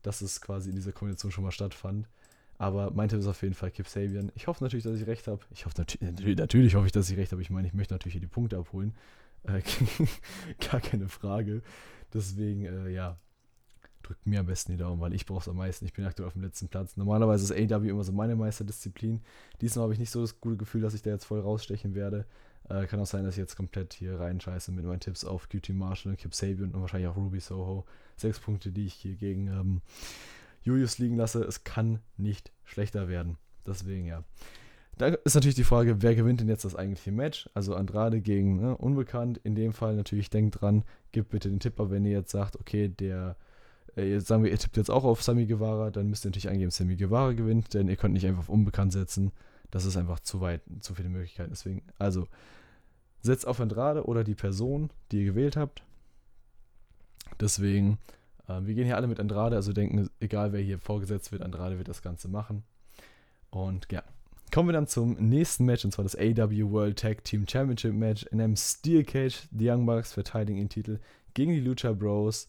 dass 0.04 0.22
es 0.22 0.42
quasi 0.42 0.69
in 0.69 0.75
dieser 0.75 0.92
Kombination 0.92 1.31
schon 1.31 1.44
mal 1.44 1.51
stattfand. 1.51 2.07
Aber 2.57 2.92
mein 2.92 3.10
Tipp 3.10 3.19
ist 3.19 3.28
auf 3.28 3.42
jeden 3.42 3.54
Fall 3.54 3.72
Kip 3.72 3.88
Sabian. 3.88 4.31
Ich 4.36 4.48
hoffe 4.48 4.63
natürlich, 4.63 4.84
dass 4.84 5.00
ich 5.00 5.07
recht 5.07 5.28
habe. 5.28 5.42
Ich 5.52 5.66
hoffe 5.66 5.75
natürlich, 5.78 6.38
natürlich 6.38 6.75
hoffe 6.75 6.86
ich, 6.86 6.92
dass 6.92 7.10
ich 7.10 7.18
recht 7.18 7.31
habe. 7.31 7.42
Ich 7.42 7.50
meine, 7.50 7.68
ich 7.68 7.74
möchte 7.74 7.94
natürlich 7.94 8.13
hier 8.13 8.22
die 8.22 8.28
Punkte 8.28 8.57
abholen. 8.57 8.94
Äh, 9.44 9.62
gar 10.72 10.80
keine 10.80 11.10
Frage. 11.10 11.62
Deswegen, 12.13 12.66
äh, 12.66 12.90
ja, 12.90 13.18
drückt 14.04 14.25
mir 14.25 14.40
am 14.40 14.46
besten 14.46 14.74
die 14.74 14.78
Daumen, 14.78 15.02
weil 15.02 15.13
ich 15.13 15.25
brauche 15.25 15.42
es 15.42 15.50
am 15.50 15.57
meisten. 15.57 15.86
Ich 15.86 15.94
bin 15.94 16.06
aktuell 16.06 16.28
auf 16.28 16.34
dem 16.34 16.44
letzten 16.44 16.68
Platz. 16.68 16.96
Normalerweise 16.96 17.54
ist 17.54 17.72
AW 17.74 17.90
immer 17.90 18.04
so 18.04 18.12
meine 18.12 18.36
Meisterdisziplin. 18.36 19.22
Diesmal 19.62 19.84
habe 19.84 19.94
ich 19.94 20.00
nicht 20.00 20.12
so 20.12 20.22
das 20.22 20.40
gute 20.40 20.58
Gefühl, 20.58 20.81
dass 20.81 20.94
ich 20.94 21.01
da 21.01 21.10
jetzt 21.10 21.25
voll 21.25 21.42
rausstechen 21.42 21.96
werde. 21.96 22.25
Äh, 22.69 22.86
kann 22.86 23.00
auch 23.00 23.06
sein, 23.06 23.24
dass 23.24 23.36
ich 23.36 23.40
jetzt 23.40 23.56
komplett 23.56 23.94
hier 23.94 24.19
reinscheiße 24.19 24.72
mit 24.72 24.86
meinen 24.86 25.00
Tipps 25.00 25.25
auf 25.25 25.50
QT 25.50 25.69
Marshall 25.69 26.12
und 26.12 26.18
Kip 26.18 26.34
Sabian 26.34 26.72
und 26.72 26.81
wahrscheinlich 26.81 27.10
auch 27.10 27.18
Ruby 27.18 27.40
Soho. 27.40 27.86
Sechs 28.16 28.40
Punkte, 28.40 28.72
die 28.72 28.86
ich 28.86 28.94
hier 28.94 29.16
gegen 29.16 29.48
ähm, 29.48 29.81
Julius 30.65 30.97
liegen 30.97 31.15
lasse. 31.15 31.44
Es 31.44 31.63
kann 31.63 32.00
nicht 32.17 32.51
schlechter 32.63 33.07
werden. 33.07 33.38
Deswegen 33.65 34.06
ja. 34.06 34.23
Da 34.97 35.07
ist 35.07 35.35
natürlich 35.35 35.56
die 35.56 35.63
Frage, 35.63 36.01
wer 36.01 36.15
gewinnt 36.15 36.39
denn 36.39 36.47
jetzt 36.47 36.65
das 36.65 36.75
eigentliche 36.75 37.12
Match? 37.12 37.50
Also 37.53 37.75
Andrade 37.75 38.21
gegen 38.21 38.57
ne, 38.57 38.77
Unbekannt. 38.77 39.39
In 39.44 39.56
dem 39.56 39.73
Fall 39.73 39.95
natürlich 39.95 40.29
denkt 40.29 40.62
dran, 40.62 40.83
gebt 41.12 41.29
bitte 41.29 41.50
den 41.50 41.59
Tipp 41.59 41.79
ab, 41.79 41.91
wenn 41.91 42.06
ihr 42.06 42.12
jetzt 42.12 42.31
sagt, 42.31 42.59
okay, 42.59 42.88
der, 42.88 43.35
äh, 43.95 44.19
sagen 44.19 44.44
wir, 44.44 44.51
ihr 44.51 44.57
tippt 44.57 44.77
jetzt 44.77 44.89
auch 44.89 45.03
auf 45.03 45.21
Sami 45.21 45.45
Guevara, 45.45 45.91
dann 45.91 46.09
müsst 46.09 46.25
ihr 46.25 46.29
natürlich 46.29 46.50
eingeben, 46.50 46.71
Sami 46.71 46.95
Guevara 46.95 47.33
gewinnt, 47.33 47.73
denn 47.73 47.89
ihr 47.89 47.97
könnt 47.97 48.13
nicht 48.13 48.25
einfach 48.25 48.39
auf 48.39 48.50
Unbekannt 48.50 48.94
setzen. 48.94 49.31
Das 49.69 49.83
ist 49.83 49.97
einfach 49.97 50.21
zu 50.21 50.39
weit, 50.39 50.62
zu 50.79 50.95
viele 50.95 51.09
Möglichkeiten. 51.09 51.50
Deswegen, 51.51 51.83
also, 52.00 52.27
setzt 53.21 53.45
auf 53.45 53.59
Andrade 53.59 54.06
oder 54.06 54.23
die 54.23 54.35
Person, 54.35 54.91
die 55.12 55.19
ihr 55.19 55.25
gewählt 55.25 55.57
habt. 55.57 55.83
Deswegen 57.39 57.97
ähm, 58.50 58.68
wir 58.68 58.74
gehen 58.75 58.86
hier 58.86 58.97
alle 58.97 59.07
mit 59.07 59.19
Andrade, 59.19 59.56
also 59.56 59.74
denken, 59.74 60.09
egal 60.19 60.53
wer 60.53 60.62
hier 60.62 60.80
vorgesetzt 60.80 61.31
wird, 61.31 61.42
Andrade 61.42 61.77
wird 61.77 61.88
das 61.88 62.01
Ganze 62.01 62.27
machen. 62.27 62.63
Und 63.50 63.88
ja, 63.92 64.03
kommen 64.51 64.69
wir 64.69 64.74
dann 64.74 64.88
zum 64.88 65.13
nächsten 65.13 65.65
Match, 65.65 65.86
und 65.86 65.92
zwar 65.92 66.03
das 66.03 66.15
AW 66.15 66.71
World 66.71 67.00
Tag 67.00 67.24
Team 67.24 67.47
Championship 67.47 67.94
Match. 67.94 68.24
In 68.24 68.42
einem 68.42 68.56
Steel 68.56 69.03
Cage, 69.03 69.47
die 69.51 69.69
Young 69.69 69.86
Bucks 69.86 70.13
verteidigen 70.13 70.59
den 70.59 70.69
Titel 70.69 71.00
gegen 71.33 71.53
die 71.53 71.62
Lucha 71.62 71.94
Bros. 71.94 72.47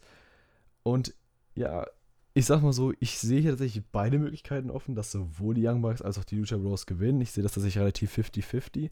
Und 0.83 1.15
ja, 1.55 1.87
ich 2.35 2.45
sag 2.45 2.63
mal 2.63 2.73
so, 2.73 2.93
ich 3.01 3.19
sehe 3.19 3.41
hier 3.41 3.53
tatsächlich 3.53 3.85
beide 3.91 4.19
Möglichkeiten 4.19 4.71
offen, 4.71 4.95
dass 4.95 5.11
sowohl 5.11 5.55
die 5.55 5.67
Young 5.67 5.81
Bucks 5.81 6.03
als 6.03 6.19
auch 6.19 6.25
die 6.25 6.37
Lucha 6.37 6.59
Bros 6.59 6.87
gewinnen. 6.87 7.21
Ich 7.21 7.33
sehe 7.33 7.43
das 7.43 7.53
tatsächlich 7.53 7.81
relativ 7.81 8.17
50-50. 8.17 8.91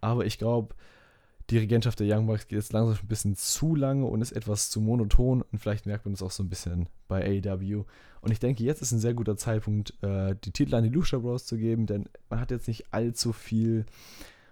Aber 0.00 0.24
ich 0.24 0.38
glaube, 0.38 0.74
die 1.50 1.58
Regentschaft 1.58 2.00
der 2.00 2.08
Young 2.08 2.26
Bucks 2.26 2.48
geht 2.48 2.56
jetzt 2.56 2.72
langsam 2.72 2.98
ein 3.00 3.08
bisschen 3.08 3.36
zu 3.36 3.76
lange 3.76 4.04
und 4.06 4.20
ist 4.20 4.32
etwas 4.32 4.70
zu 4.70 4.80
monoton 4.80 5.42
und 5.42 5.58
vielleicht 5.58 5.86
merkt 5.86 6.04
man 6.04 6.14
das 6.14 6.22
auch 6.22 6.30
so 6.30 6.42
ein 6.42 6.48
bisschen 6.48 6.88
bei 7.08 7.24
AEW. 7.24 7.84
Und 8.20 8.32
ich 8.32 8.40
denke, 8.40 8.64
jetzt 8.64 8.82
ist 8.82 8.90
ein 8.90 8.98
sehr 8.98 9.14
guter 9.14 9.36
Zeitpunkt, 9.36 9.94
äh, 10.02 10.34
die 10.44 10.50
Titel 10.50 10.74
an 10.74 10.82
die 10.82 10.90
Lucha 10.90 11.18
Bros 11.18 11.46
zu 11.46 11.56
geben, 11.56 11.86
denn 11.86 12.06
man 12.28 12.40
hat 12.40 12.50
jetzt 12.50 12.66
nicht 12.66 12.92
allzu 12.92 13.32
viel, 13.32 13.86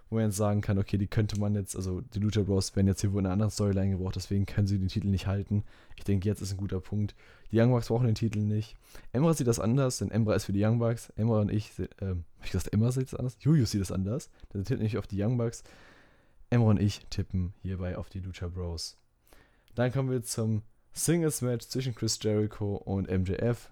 wo 0.09 0.15
man 0.15 0.25
jetzt 0.25 0.37
sagen 0.37 0.61
kann, 0.61 0.77
okay, 0.77 0.97
die 0.97 1.07
könnte 1.07 1.37
man 1.37 1.55
jetzt, 1.55 1.75
also 1.75 1.99
die 1.99 2.19
Lucha 2.19 2.43
Bros 2.43 2.73
werden 2.77 2.87
jetzt 2.87 3.01
hier 3.01 3.11
wohl 3.11 3.19
in 3.19 3.25
einer 3.25 3.33
anderen 3.33 3.51
Storyline 3.51 3.97
gebraucht, 3.97 4.15
deswegen 4.15 4.45
können 4.45 4.67
sie 4.67 4.79
den 4.79 4.87
Titel 4.87 5.07
nicht 5.07 5.27
halten. 5.27 5.63
Ich 5.97 6.05
denke, 6.05 6.29
jetzt 6.29 6.41
ist 6.41 6.53
ein 6.53 6.57
guter 6.57 6.79
Punkt. 6.79 7.15
Die 7.51 7.59
Young 7.59 7.71
Bucks 7.71 7.89
brauchen 7.89 8.05
den 8.05 8.15
Titel 8.15 8.39
nicht. 8.39 8.75
Emra 9.11 9.33
sieht 9.33 9.47
das 9.47 9.59
anders, 9.59 9.97
denn 9.97 10.11
Emra 10.11 10.35
ist 10.35 10.45
für 10.45 10.53
die 10.53 10.63
Young 10.63 10.79
Bucks. 10.79 11.09
Emra 11.17 11.41
und 11.41 11.51
ich, 11.51 11.77
äh, 11.77 11.87
hab 11.99 12.45
ich 12.45 12.51
gesagt, 12.51 12.71
Emra 12.71 12.93
sieht 12.93 13.11
das 13.11 13.15
anders? 13.15 13.35
Julius 13.41 13.71
sieht 13.71 13.81
das 13.81 13.91
anders. 13.91 14.29
Der 14.53 14.63
Titel 14.63 14.83
nicht 14.83 14.97
auf 14.97 15.07
die 15.07 15.21
Young 15.21 15.37
Bucks. 15.37 15.63
Emma 16.49 16.65
und 16.65 16.81
ich 16.81 17.05
tippen 17.09 17.53
hierbei 17.61 17.97
auf 17.97 18.09
die 18.09 18.19
Lucha 18.19 18.47
Bros. 18.47 18.97
Dann 19.75 19.91
kommen 19.91 20.09
wir 20.09 20.23
zum 20.23 20.63
Singles-Match 20.93 21.67
zwischen 21.67 21.93
Chris 21.95 22.17
Jericho 22.21 22.75
und 22.75 23.09
MJF. 23.09 23.69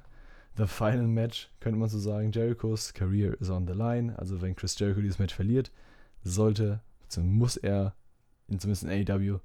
The 0.58 0.68
Final 0.68 1.08
Match, 1.08 1.50
könnte 1.60 1.80
man 1.80 1.89
so 1.89 1.98
sagen. 1.98 2.32
Jerichos 2.32 2.94
Career 2.94 3.39
is 3.42 3.50
on 3.50 3.65
the 3.65 3.74
line. 3.74 4.13
Also 4.18 4.42
wenn 4.42 4.56
Chris 4.56 4.77
Jericho 4.77 5.01
dieses 5.01 5.18
Match 5.18 5.34
verliert, 5.34 5.72
sollte, 6.24 6.82
beziehungsweise 7.01 7.38
muss 7.38 7.58
er, 7.58 7.96
in, 8.48 8.60
zumindest 8.60 8.84
in 8.84 8.89
AEW, 8.89 9.39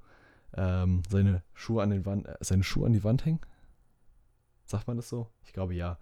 ähm, 0.55 1.01
seine 1.09 1.43
Schuhe 1.53 1.81
an 1.81 1.89
den 1.89 2.05
Wand, 2.05 2.27
äh, 2.27 2.35
seine 2.41 2.63
Schuhe 2.63 2.85
an 2.85 2.93
die 2.93 3.03
Wand 3.03 3.25
hängen. 3.25 3.39
Sagt 4.65 4.87
man 4.87 4.97
das 4.97 5.09
so? 5.09 5.27
Ich 5.43 5.53
glaube 5.53 5.73
ja. 5.73 5.97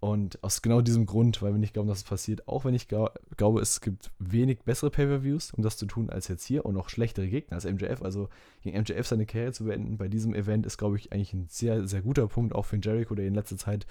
Und 0.00 0.42
aus 0.42 0.62
genau 0.62 0.80
diesem 0.80 1.04
Grund, 1.04 1.42
weil 1.42 1.52
wir 1.52 1.58
nicht 1.58 1.74
glauben, 1.74 1.88
dass 1.88 1.98
es 1.98 2.04
passiert, 2.04 2.48
auch 2.48 2.64
wenn 2.64 2.72
ich 2.72 2.88
glaube, 2.88 3.60
es 3.60 3.82
gibt 3.82 4.10
wenig 4.18 4.62
bessere 4.62 4.90
Pay-Per-Views, 4.90 5.52
um 5.52 5.62
das 5.62 5.76
zu 5.76 5.84
tun, 5.84 6.08
als 6.08 6.28
jetzt 6.28 6.46
hier 6.46 6.64
und 6.64 6.74
auch 6.78 6.88
schlechtere 6.88 7.28
Gegner 7.28 7.56
als 7.56 7.66
MJF. 7.66 8.00
Also 8.00 8.30
gegen 8.62 8.80
MJF 8.80 9.06
seine 9.06 9.26
Karriere 9.26 9.52
zu 9.52 9.64
beenden 9.64 9.98
bei 9.98 10.08
diesem 10.08 10.34
Event 10.34 10.64
ist, 10.64 10.78
glaube 10.78 10.96
ich, 10.96 11.12
eigentlich 11.12 11.34
ein 11.34 11.48
sehr, 11.50 11.86
sehr 11.86 12.00
guter 12.00 12.26
Punkt, 12.28 12.54
auch 12.54 12.64
für 12.64 12.78
Jericho, 12.78 13.14
der 13.14 13.26
in 13.26 13.34
letzter 13.34 13.58
Zeit 13.58 13.86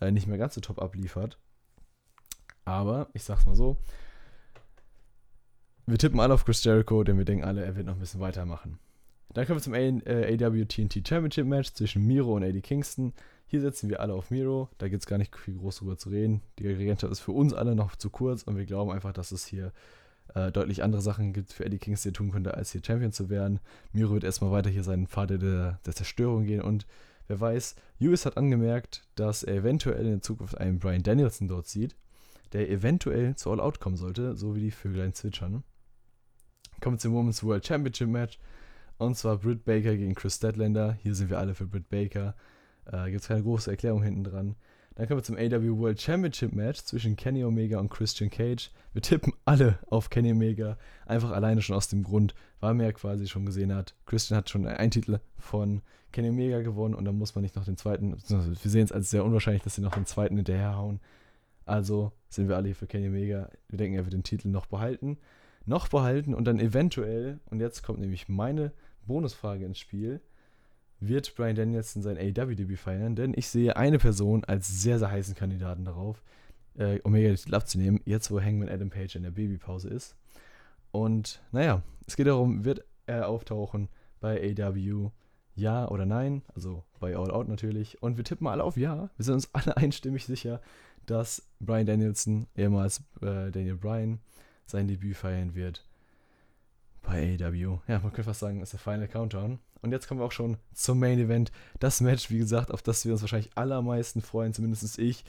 äh, 0.00 0.10
nicht 0.10 0.26
mehr 0.26 0.38
ganz 0.38 0.54
so 0.54 0.62
top 0.62 0.80
abliefert. 0.80 1.38
Aber 2.64 3.08
ich 3.12 3.22
sag's 3.22 3.44
mal 3.44 3.54
so: 3.54 3.76
Wir 5.84 5.98
tippen 5.98 6.20
alle 6.20 6.32
auf 6.32 6.46
Chris 6.46 6.64
Jericho, 6.64 7.04
denn 7.04 7.18
wir 7.18 7.26
denken 7.26 7.44
alle, 7.44 7.62
er 7.62 7.76
wird 7.76 7.84
noch 7.84 7.94
ein 7.94 8.00
bisschen 8.00 8.20
weitermachen. 8.20 8.78
Dann 9.34 9.46
kommen 9.46 9.58
wir 9.58 9.62
zum 9.62 9.74
AW 9.74 10.64
TNT 10.64 11.06
Championship 11.06 11.46
Match 11.46 11.74
zwischen 11.74 12.06
Miro 12.06 12.34
und 12.34 12.44
AD 12.44 12.62
Kingston. 12.62 13.12
Hier 13.50 13.60
setzen 13.60 13.90
wir 13.90 13.98
alle 13.98 14.14
auf 14.14 14.30
Miro. 14.30 14.68
Da 14.78 14.88
gibt 14.88 15.02
es 15.02 15.08
gar 15.08 15.18
nicht 15.18 15.36
viel 15.36 15.56
groß 15.56 15.78
drüber 15.78 15.98
zu 15.98 16.10
reden. 16.10 16.40
Die 16.60 16.68
Regentschaft 16.68 17.10
ist 17.10 17.18
für 17.18 17.32
uns 17.32 17.52
alle 17.52 17.74
noch 17.74 17.96
zu 17.96 18.08
kurz 18.08 18.44
und 18.44 18.56
wir 18.56 18.64
glauben 18.64 18.92
einfach, 18.92 19.12
dass 19.12 19.32
es 19.32 19.44
hier 19.44 19.72
äh, 20.36 20.52
deutlich 20.52 20.84
andere 20.84 21.02
Sachen 21.02 21.32
gibt 21.32 21.52
für 21.52 21.64
Eddie 21.64 21.78
Kings, 21.78 22.02
die 22.02 22.10
er 22.10 22.12
tun 22.12 22.30
könnte, 22.30 22.54
als 22.54 22.70
hier 22.70 22.80
Champion 22.80 23.10
zu 23.10 23.28
werden. 23.28 23.58
Miro 23.92 24.12
wird 24.12 24.22
erstmal 24.22 24.52
weiter 24.52 24.70
hier 24.70 24.84
seinen 24.84 25.08
Pfad 25.08 25.30
der, 25.30 25.80
der 25.84 25.92
Zerstörung 25.92 26.44
gehen 26.44 26.62
und 26.62 26.86
wer 27.26 27.40
weiß, 27.40 27.74
US 28.00 28.24
hat 28.24 28.36
angemerkt, 28.36 29.02
dass 29.16 29.42
er 29.42 29.56
eventuell 29.56 30.04
in 30.04 30.12
der 30.12 30.22
Zukunft 30.22 30.56
einen 30.56 30.78
Brian 30.78 31.02
Danielson 31.02 31.48
dort 31.48 31.66
sieht, 31.66 31.96
der 32.52 32.70
eventuell 32.70 33.34
zu 33.34 33.50
All 33.50 33.58
Out 33.58 33.80
kommen 33.80 33.96
sollte, 33.96 34.36
so 34.36 34.54
wie 34.54 34.60
die 34.60 34.70
Vöglein 34.70 35.12
zwitschern. 35.12 35.64
kommen 36.80 36.94
wir 36.94 37.00
zum 37.00 37.14
Women's 37.14 37.42
World 37.42 37.66
Championship 37.66 38.08
Match. 38.08 38.38
Und 38.96 39.16
zwar 39.16 39.38
Britt 39.38 39.64
Baker 39.64 39.96
gegen 39.96 40.14
Chris 40.14 40.36
Statlander. 40.36 40.92
Hier 41.02 41.16
sind 41.16 41.30
wir 41.30 41.38
alle 41.40 41.56
für 41.56 41.66
Britt 41.66 41.88
Baker. 41.88 42.36
Äh, 42.92 43.10
Gibt 43.10 43.22
es 43.22 43.28
keine 43.28 43.42
große 43.42 43.70
Erklärung 43.70 44.02
hinten 44.02 44.24
dran. 44.24 44.56
Dann 44.96 45.06
kommen 45.06 45.20
wir 45.20 45.24
zum 45.24 45.36
AW 45.36 45.78
World 45.78 46.00
Championship 46.00 46.52
Match 46.52 46.82
zwischen 46.82 47.16
Kenny 47.16 47.44
Omega 47.44 47.78
und 47.78 47.88
Christian 47.88 48.28
Cage. 48.28 48.70
Wir 48.92 49.00
tippen 49.00 49.32
alle 49.44 49.78
auf 49.88 50.10
Kenny 50.10 50.32
Omega, 50.32 50.76
einfach 51.06 51.30
alleine 51.30 51.62
schon 51.62 51.76
aus 51.76 51.88
dem 51.88 52.02
Grund, 52.02 52.34
weil 52.58 52.74
man 52.74 52.86
ja 52.86 52.92
quasi 52.92 53.26
schon 53.26 53.46
gesehen 53.46 53.74
hat, 53.74 53.94
Christian 54.04 54.36
hat 54.36 54.50
schon 54.50 54.66
einen 54.66 54.90
Titel 54.90 55.20
von 55.38 55.82
Kenny 56.12 56.28
Omega 56.28 56.60
gewonnen 56.60 56.94
und 56.94 57.04
dann 57.04 57.16
muss 57.16 57.34
man 57.34 57.42
nicht 57.42 57.56
noch 57.56 57.64
den 57.64 57.76
zweiten, 57.76 58.16
wir 58.28 58.70
sehen 58.70 58.84
es 58.84 58.92
als 58.92 59.10
sehr 59.10 59.24
unwahrscheinlich, 59.24 59.62
dass 59.62 59.76
sie 59.76 59.80
noch 59.80 59.94
den 59.94 60.06
zweiten 60.06 60.36
hinterherhauen. 60.36 61.00
Also 61.64 62.12
sind 62.28 62.48
wir 62.48 62.56
alle 62.56 62.66
hier 62.66 62.76
für 62.76 62.88
Kenny 62.88 63.08
Omega. 63.08 63.48
Wir 63.68 63.78
denken, 63.78 63.96
er 63.96 64.04
wird 64.04 64.12
den 64.12 64.24
Titel 64.24 64.48
noch 64.48 64.66
behalten. 64.66 65.18
Noch 65.66 65.88
behalten 65.88 66.34
und 66.34 66.44
dann 66.46 66.58
eventuell, 66.58 67.38
und 67.46 67.60
jetzt 67.60 67.82
kommt 67.82 68.00
nämlich 68.00 68.28
meine 68.28 68.72
Bonusfrage 69.06 69.64
ins 69.64 69.78
Spiel, 69.78 70.20
wird 71.00 71.34
Brian 71.34 71.56
Danielson 71.56 72.02
sein 72.02 72.18
AEW-Debüt 72.18 72.78
feiern, 72.78 73.16
denn 73.16 73.32
ich 73.34 73.48
sehe 73.48 73.76
eine 73.76 73.98
Person 73.98 74.44
als 74.44 74.68
sehr, 74.82 74.98
sehr 74.98 75.10
heißen 75.10 75.34
Kandidaten 75.34 75.84
darauf, 75.84 76.22
äh, 76.76 77.00
Omega 77.04 77.28
den 77.28 77.36
Titel 77.36 77.54
abzunehmen, 77.54 78.00
jetzt 78.04 78.30
wo 78.30 78.40
Hangman 78.40 78.68
Adam 78.68 78.90
Page 78.90 79.16
in 79.16 79.22
der 79.22 79.30
Babypause 79.30 79.88
ist. 79.88 80.14
Und 80.92 81.42
naja, 81.52 81.82
es 82.06 82.16
geht 82.16 82.26
darum, 82.26 82.64
wird 82.64 82.84
er 83.06 83.28
auftauchen 83.28 83.88
bei 84.20 84.54
AEW? 84.56 85.10
Ja 85.54 85.88
oder 85.88 86.06
nein? 86.06 86.42
Also 86.54 86.84
bei 87.00 87.16
All 87.16 87.30
Out 87.30 87.48
natürlich. 87.48 88.02
Und 88.02 88.16
wir 88.16 88.24
tippen 88.24 88.46
alle 88.46 88.64
auf 88.64 88.76
Ja. 88.76 89.10
Wir 89.16 89.24
sind 89.24 89.34
uns 89.34 89.50
alle 89.54 89.76
einstimmig 89.76 90.24
sicher, 90.24 90.60
dass 91.06 91.42
Brian 91.58 91.86
Danielson, 91.86 92.46
ehemals 92.56 93.02
äh, 93.20 93.50
Daniel 93.50 93.76
Bryan, 93.76 94.20
sein 94.66 94.86
Debüt 94.86 95.16
feiern 95.16 95.54
wird 95.54 95.84
bei 97.02 97.38
AEW. 97.40 97.78
Ja, 97.88 97.98
man 97.98 98.12
könnte 98.12 98.24
fast 98.24 98.40
sagen, 98.40 98.62
ist 98.62 98.72
der 98.72 98.80
Final 98.80 99.08
Countdown. 99.08 99.58
Und 99.82 99.92
jetzt 99.92 100.08
kommen 100.08 100.20
wir 100.20 100.24
auch 100.24 100.32
schon 100.32 100.58
zum 100.74 100.98
Main 100.98 101.18
Event. 101.18 101.52
Das 101.78 102.00
Match, 102.00 102.30
wie 102.30 102.38
gesagt, 102.38 102.70
auf 102.70 102.82
das 102.82 103.04
wir 103.04 103.12
uns 103.12 103.22
wahrscheinlich 103.22 103.50
allermeisten 103.54 104.20
freuen, 104.20 104.52
zumindest 104.52 104.98
ich. 104.98 105.24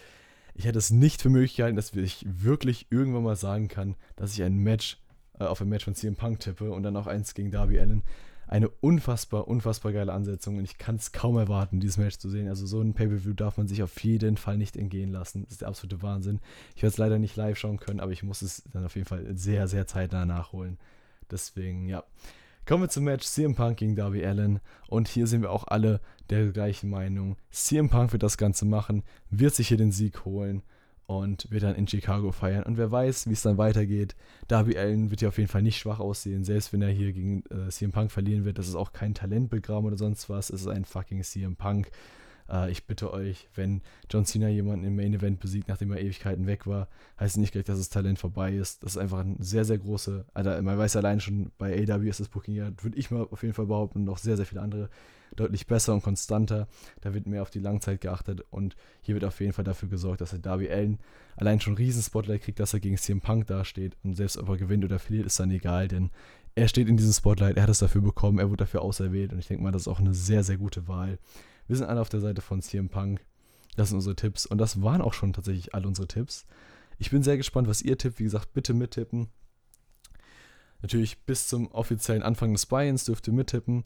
Ich 0.54 0.66
hätte 0.66 0.80
es 0.80 0.90
nicht 0.90 1.22
für 1.22 1.30
möglich 1.30 1.56
gehalten, 1.56 1.78
dass 1.78 1.94
ich 1.94 2.26
wirklich 2.28 2.88
irgendwann 2.90 3.24
mal 3.24 3.38
sagen 3.38 3.70
kann, 3.70 3.96
dass 4.18 4.34
ich 4.34 4.44
ein 4.44 4.58
Match 4.58 4.98
äh, 5.40 5.46
auf 5.46 5.62
ein 5.62 5.70
Match 5.70 5.86
von 5.86 5.96
CM 5.96 6.16
Punk 6.16 6.40
tippe 6.40 6.72
und 6.72 6.84
dann 6.84 6.96
auch 6.96 7.08
eins 7.08 7.34
gegen 7.34 7.52
Darby 7.52 7.80
Allen. 7.80 8.04
Eine 8.48 8.70
unfassbar, 8.70 9.48
unfassbar 9.48 9.94
geile 9.94 10.12
Ansetzung 10.12 10.58
und 10.58 10.66
ich 10.66 10.78
kann 10.78 10.98
es 10.98 11.14
kaum 11.14 11.38
erwarten, 11.38 11.80
dieses 11.80 11.98
Match 11.98 12.18
zu 12.18 12.30
sehen. 12.30 12.50
Also 12.50 12.66
so 12.66 12.82
ein 12.82 12.94
Pay-Per-View 12.94 13.34
darf 13.34 13.58
man 13.58 13.68
sich 13.68 13.82
auf 13.82 14.04
jeden 14.04 14.36
Fall 14.36 14.58
nicht 14.58 14.76
entgehen 14.76 15.12
lassen. 15.12 15.44
Das 15.44 15.54
ist 15.54 15.62
der 15.62 15.70
absolute 15.70 16.02
Wahnsinn. 16.02 16.42
Ich 16.76 16.84
werde 16.84 16.92
es 16.92 16.98
leider 16.98 17.18
nicht 17.18 17.38
live 17.38 17.58
schauen 17.58 17.80
können, 17.80 18.02
aber 18.02 18.12
ich 18.12 18.24
muss 18.24 18.42
es 18.42 18.64
dann 18.74 18.84
auf 18.86 18.96
jeden 18.96 19.08
Fall 19.08 19.26
sehr, 19.38 19.70
sehr 19.70 19.88
zeitnah 19.88 20.26
nachholen. 20.26 20.78
Deswegen, 21.32 21.88
ja. 21.88 22.04
Kommen 22.66 22.84
wir 22.84 22.90
zum 22.90 23.06
Match 23.06 23.26
CM 23.26 23.56
Punk 23.56 23.78
gegen 23.78 23.96
Darby 23.96 24.24
Allen. 24.26 24.60
Und 24.88 25.08
hier 25.08 25.28
sind 25.28 25.42
wir 25.42 25.52
auch 25.52 25.66
alle 25.68 26.00
der 26.30 26.48
gleichen 26.52 26.90
Meinung. 26.90 27.36
CM 27.50 27.90
Punk 27.90 28.14
wird 28.14 28.24
das 28.24 28.38
Ganze 28.38 28.66
machen, 28.66 29.04
wird 29.30 29.56
sich 29.56 29.68
hier 29.68 29.78
den 29.78 29.92
Sieg 29.92 30.26
holen 30.26 30.62
und 31.08 31.52
wird 31.52 31.64
dann 31.64 31.76
in 31.76 31.88
Chicago 31.88 32.32
feiern. 32.32 32.64
Und 32.64 32.78
wer 32.78 32.92
weiß, 32.92 33.28
wie 33.28 33.34
es 33.34 33.42
dann 33.42 33.58
weitergeht. 33.58 34.16
Darby 34.48 34.78
Allen 34.78 35.10
wird 35.10 35.20
hier 35.20 35.30
auf 35.30 35.38
jeden 35.38 35.50
Fall 35.50 35.62
nicht 35.62 35.78
schwach 35.78 36.00
aussehen, 36.00 36.46
selbst 36.46 36.72
wenn 36.72 36.82
er 36.82 36.90
hier 36.90 37.12
gegen 37.12 37.44
äh, 37.50 37.70
CM 37.70 37.92
Punk 37.92 38.12
verlieren 38.12 38.46
wird. 38.46 38.58
Das 38.58 38.68
ist 38.68 38.76
auch 38.76 38.94
kein 38.94 39.14
Talentbegraben 39.14 39.86
oder 39.86 39.98
sonst 39.98 40.30
was. 40.30 40.50
Es 40.50 40.62
ist 40.62 40.68
ein 40.68 40.86
fucking 40.86 41.24
CM 41.24 41.56
Punk. 41.56 41.92
Äh, 42.50 42.72
ich 42.72 42.86
bitte 42.86 43.12
euch, 43.14 43.50
wenn 43.56 43.82
John 44.10 44.26
Cena 44.26 44.50
jemanden 44.50 44.86
im 44.86 44.96
Main 44.96 45.14
Event 45.14 45.40
besiegt, 45.40 45.68
nachdem 45.68 45.92
er 45.92 46.02
Ewigkeiten 46.02 46.48
weg 46.48 46.68
war, 46.68 46.88
heißt 47.20 47.38
nicht 47.38 47.52
gleich, 47.52 47.66
dass 47.66 47.78
das 47.78 47.90
Talent 47.90 48.20
vorbei 48.20 48.54
ist. 48.54 48.84
Das 48.84 48.94
ist 48.94 48.98
einfach 48.98 49.20
ein 49.20 49.38
sehr, 49.40 49.66
sehr 49.66 49.78
große, 49.78 50.26
also 50.34 50.50
man 50.62 50.78
weiß 50.78 50.96
allein 50.96 51.20
schon, 51.20 51.52
bei 51.58 51.74
AW 51.74 52.08
ist 52.08 52.20
das 52.20 52.30
Booking 52.30 52.56
ja, 52.56 52.72
würde 52.82 52.98
ich 52.98 53.12
mal 53.12 53.28
auf 53.30 53.42
jeden 53.44 53.54
Fall 53.54 53.68
behaupten, 53.68 54.04
noch 54.04 54.18
sehr, 54.18 54.38
sehr 54.38 54.46
viele 54.46 54.62
andere 54.62 54.90
deutlich 55.36 55.68
besser 55.68 55.94
und 55.94 56.04
konstanter. 56.04 56.68
Da 57.02 57.14
wird 57.14 57.28
mehr 57.28 57.42
auf 57.42 57.50
die 57.50 57.60
Langzeit 57.60 58.02
geachtet 58.02 58.44
und 58.50 58.76
hier 59.02 59.16
wird 59.16 59.26
auf 59.26 59.40
jeden 59.40 59.54
Fall 59.54 59.64
dafür 59.64 59.90
gesorgt, 59.90 60.22
dass 60.22 60.32
der 60.32 60.40
Darby 60.40 60.70
Allen 60.70 61.00
allein 61.36 61.62
schon 61.62 61.76
riesen 61.76 62.02
Spotlight 62.02 62.42
kriegt, 62.42 62.60
dass 62.60 62.74
er 62.74 62.80
gegen 62.80 62.98
CM 62.98 63.22
Punk 63.22 63.48
dasteht 63.48 63.96
und 64.04 64.16
selbst 64.16 64.38
ob 64.38 64.50
er 64.50 64.58
gewinnt 64.58 64.84
oder 64.84 65.00
verliert, 65.00 65.26
ist 65.26 65.40
dann 65.40 65.52
egal, 65.52 65.88
denn 65.88 66.12
er 66.56 66.68
steht 66.68 66.90
in 66.90 66.98
diesem 66.98 67.14
Spotlight, 67.14 67.56
er 67.56 67.64
hat 67.64 67.70
es 67.70 67.80
dafür 67.80 68.02
bekommen, 68.02 68.40
er 68.40 68.50
wurde 68.50 68.58
dafür 68.58 68.82
auserwählt 68.82 69.32
und 69.32 69.40
ich 69.40 69.48
denke 69.48 69.64
mal, 69.64 69.72
das 69.72 69.84
ist 69.84 69.88
auch 69.88 70.00
eine 70.00 70.14
sehr, 70.14 70.44
sehr 70.44 70.58
gute 70.58 70.88
Wahl. 70.88 71.18
Wir 71.72 71.78
sind 71.78 71.88
alle 71.88 72.02
auf 72.02 72.10
der 72.10 72.20
Seite 72.20 72.42
von 72.42 72.62
CM 72.62 72.90
Punk. 72.90 73.26
Das 73.78 73.88
sind 73.88 73.96
unsere 73.96 74.18
Tipps. 74.18 74.46
Und 74.46 74.58
das 74.58 74.82
waren 74.82 75.02
auch 75.02 75.14
schon 75.14 75.32
tatsächlich 75.32 75.74
alle 75.74 75.88
unsere 75.88 76.06
Tipps. 76.06 76.46
Ich 76.98 77.12
bin 77.12 77.24
sehr 77.24 77.38
gespannt, 77.38 77.70
was 77.70 77.82
ihr 77.82 77.98
tippt. 77.98 78.20
Wie 78.20 78.26
gesagt, 78.26 78.52
bitte 78.52 78.74
mittippen. 78.74 79.30
Natürlich 80.82 81.24
bis 81.24 81.48
zum 81.48 81.72
offiziellen 81.72 82.24
Anfang 82.24 82.52
des 82.52 82.66
Buy-ins 82.66 83.06
dürft 83.06 83.26
ihr 83.28 83.34
mittippen. 83.34 83.86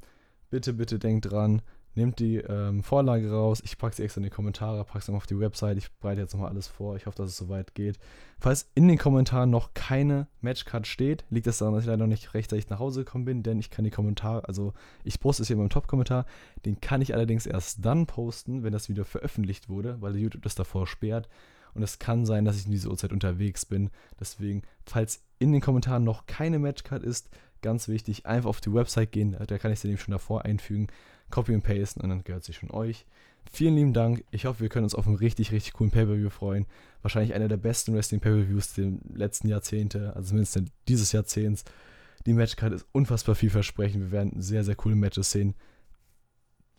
Bitte, 0.49 0.73
bitte 0.73 0.97
denkt 0.97 1.29
dran, 1.29 1.61
Nehmt 1.95 2.19
die 2.19 2.37
ähm, 2.37 2.83
Vorlage 2.83 3.31
raus. 3.31 3.61
Ich 3.63 3.77
packe 3.77 3.95
sie 3.95 4.03
extra 4.03 4.19
in 4.19 4.25
die 4.25 4.29
Kommentare, 4.29 4.83
packe 4.83 5.05
sie 5.05 5.13
auf 5.13 5.27
die 5.27 5.39
Website. 5.39 5.77
Ich 5.77 5.91
bereite 5.93 6.21
jetzt 6.21 6.33
nochmal 6.33 6.49
alles 6.49 6.67
vor. 6.67 6.97
Ich 6.97 7.05
hoffe, 7.05 7.17
dass 7.17 7.29
es 7.29 7.37
soweit 7.37 7.73
geht. 7.73 7.97
Falls 8.37 8.69
in 8.75 8.89
den 8.89 8.97
Kommentaren 8.97 9.49
noch 9.49 9.73
keine 9.73 10.27
Matchcard 10.41 10.85
steht, 10.87 11.23
liegt 11.29 11.47
das 11.47 11.59
daran, 11.59 11.73
dass 11.73 11.83
ich 11.83 11.87
leider 11.87 12.03
noch 12.03 12.07
nicht 12.07 12.33
rechtzeitig 12.33 12.69
nach 12.69 12.79
Hause 12.79 13.05
gekommen 13.05 13.23
bin, 13.23 13.43
denn 13.43 13.59
ich 13.59 13.69
kann 13.69 13.85
die 13.85 13.91
Kommentare, 13.91 14.45
also 14.45 14.73
ich 15.05 15.21
poste 15.21 15.43
es 15.43 15.47
hier 15.47 15.55
in 15.55 15.61
meinem 15.61 15.69
Top-Kommentar. 15.69 16.25
Den 16.65 16.81
kann 16.81 17.01
ich 17.01 17.13
allerdings 17.13 17.45
erst 17.45 17.85
dann 17.85 18.07
posten, 18.07 18.63
wenn 18.63 18.73
das 18.73 18.89
Video 18.89 19.05
veröffentlicht 19.05 19.69
wurde, 19.69 20.01
weil 20.01 20.17
YouTube 20.17 20.43
das 20.43 20.55
davor 20.55 20.87
sperrt. 20.87 21.29
Und 21.75 21.83
es 21.83 21.99
kann 21.99 22.25
sein, 22.25 22.45
dass 22.45 22.57
ich 22.57 22.65
in 22.65 22.71
dieser 22.71 22.89
Uhrzeit 22.89 23.11
unterwegs 23.11 23.65
bin. 23.65 23.89
Deswegen, 24.19 24.63
falls 24.85 25.23
in 25.39 25.51
den 25.51 25.61
Kommentaren 25.61 26.05
noch 26.05 26.25
keine 26.25 26.57
Matchcard 26.57 27.03
ist, 27.03 27.29
ganz 27.65 27.89
wichtig, 27.89 28.25
einfach 28.25 28.49
auf 28.49 28.61
die 28.61 28.73
Website 28.73 29.11
gehen. 29.11 29.35
Da 29.47 29.57
kann 29.57 29.73
ich 29.73 29.79
sie 29.81 29.87
nämlich 29.87 30.01
schon 30.01 30.13
davor 30.13 30.45
einfügen. 30.45 30.87
Copy 31.31 31.53
und 31.53 31.63
Pasten 31.63 31.99
und 32.01 32.09
dann 32.09 32.23
gehört 32.23 32.43
sie 32.43 32.53
schon 32.53 32.71
euch. 32.71 33.05
Vielen 33.51 33.75
lieben 33.75 33.93
Dank. 33.93 34.23
Ich 34.31 34.45
hoffe, 34.45 34.61
wir 34.61 34.69
können 34.69 34.85
uns 34.85 34.95
auf 34.95 35.07
einen 35.07 35.17
richtig, 35.17 35.51
richtig 35.51 35.73
coolen 35.73 35.91
Pay-Per-View 35.91 36.29
freuen. 36.29 36.65
Wahrscheinlich 37.01 37.33
einer 37.33 37.47
der 37.47 37.57
besten 37.57 37.93
Wrestling-Pay-Per-Views 37.93 38.73
der 38.73 38.91
letzten 39.13 39.47
Jahrzehnte, 39.47 40.15
also 40.15 40.29
zumindest 40.29 40.61
dieses 40.87 41.11
Jahrzehnts. 41.11 41.65
Die 42.25 42.33
Matchcard 42.33 42.73
ist 42.73 42.85
unfassbar 42.91 43.35
vielversprechend. 43.35 44.01
Wir 44.05 44.11
werden 44.11 44.41
sehr, 44.41 44.63
sehr 44.63 44.75
coole 44.75 44.95
Matches 44.95 45.31
sehen. 45.31 45.55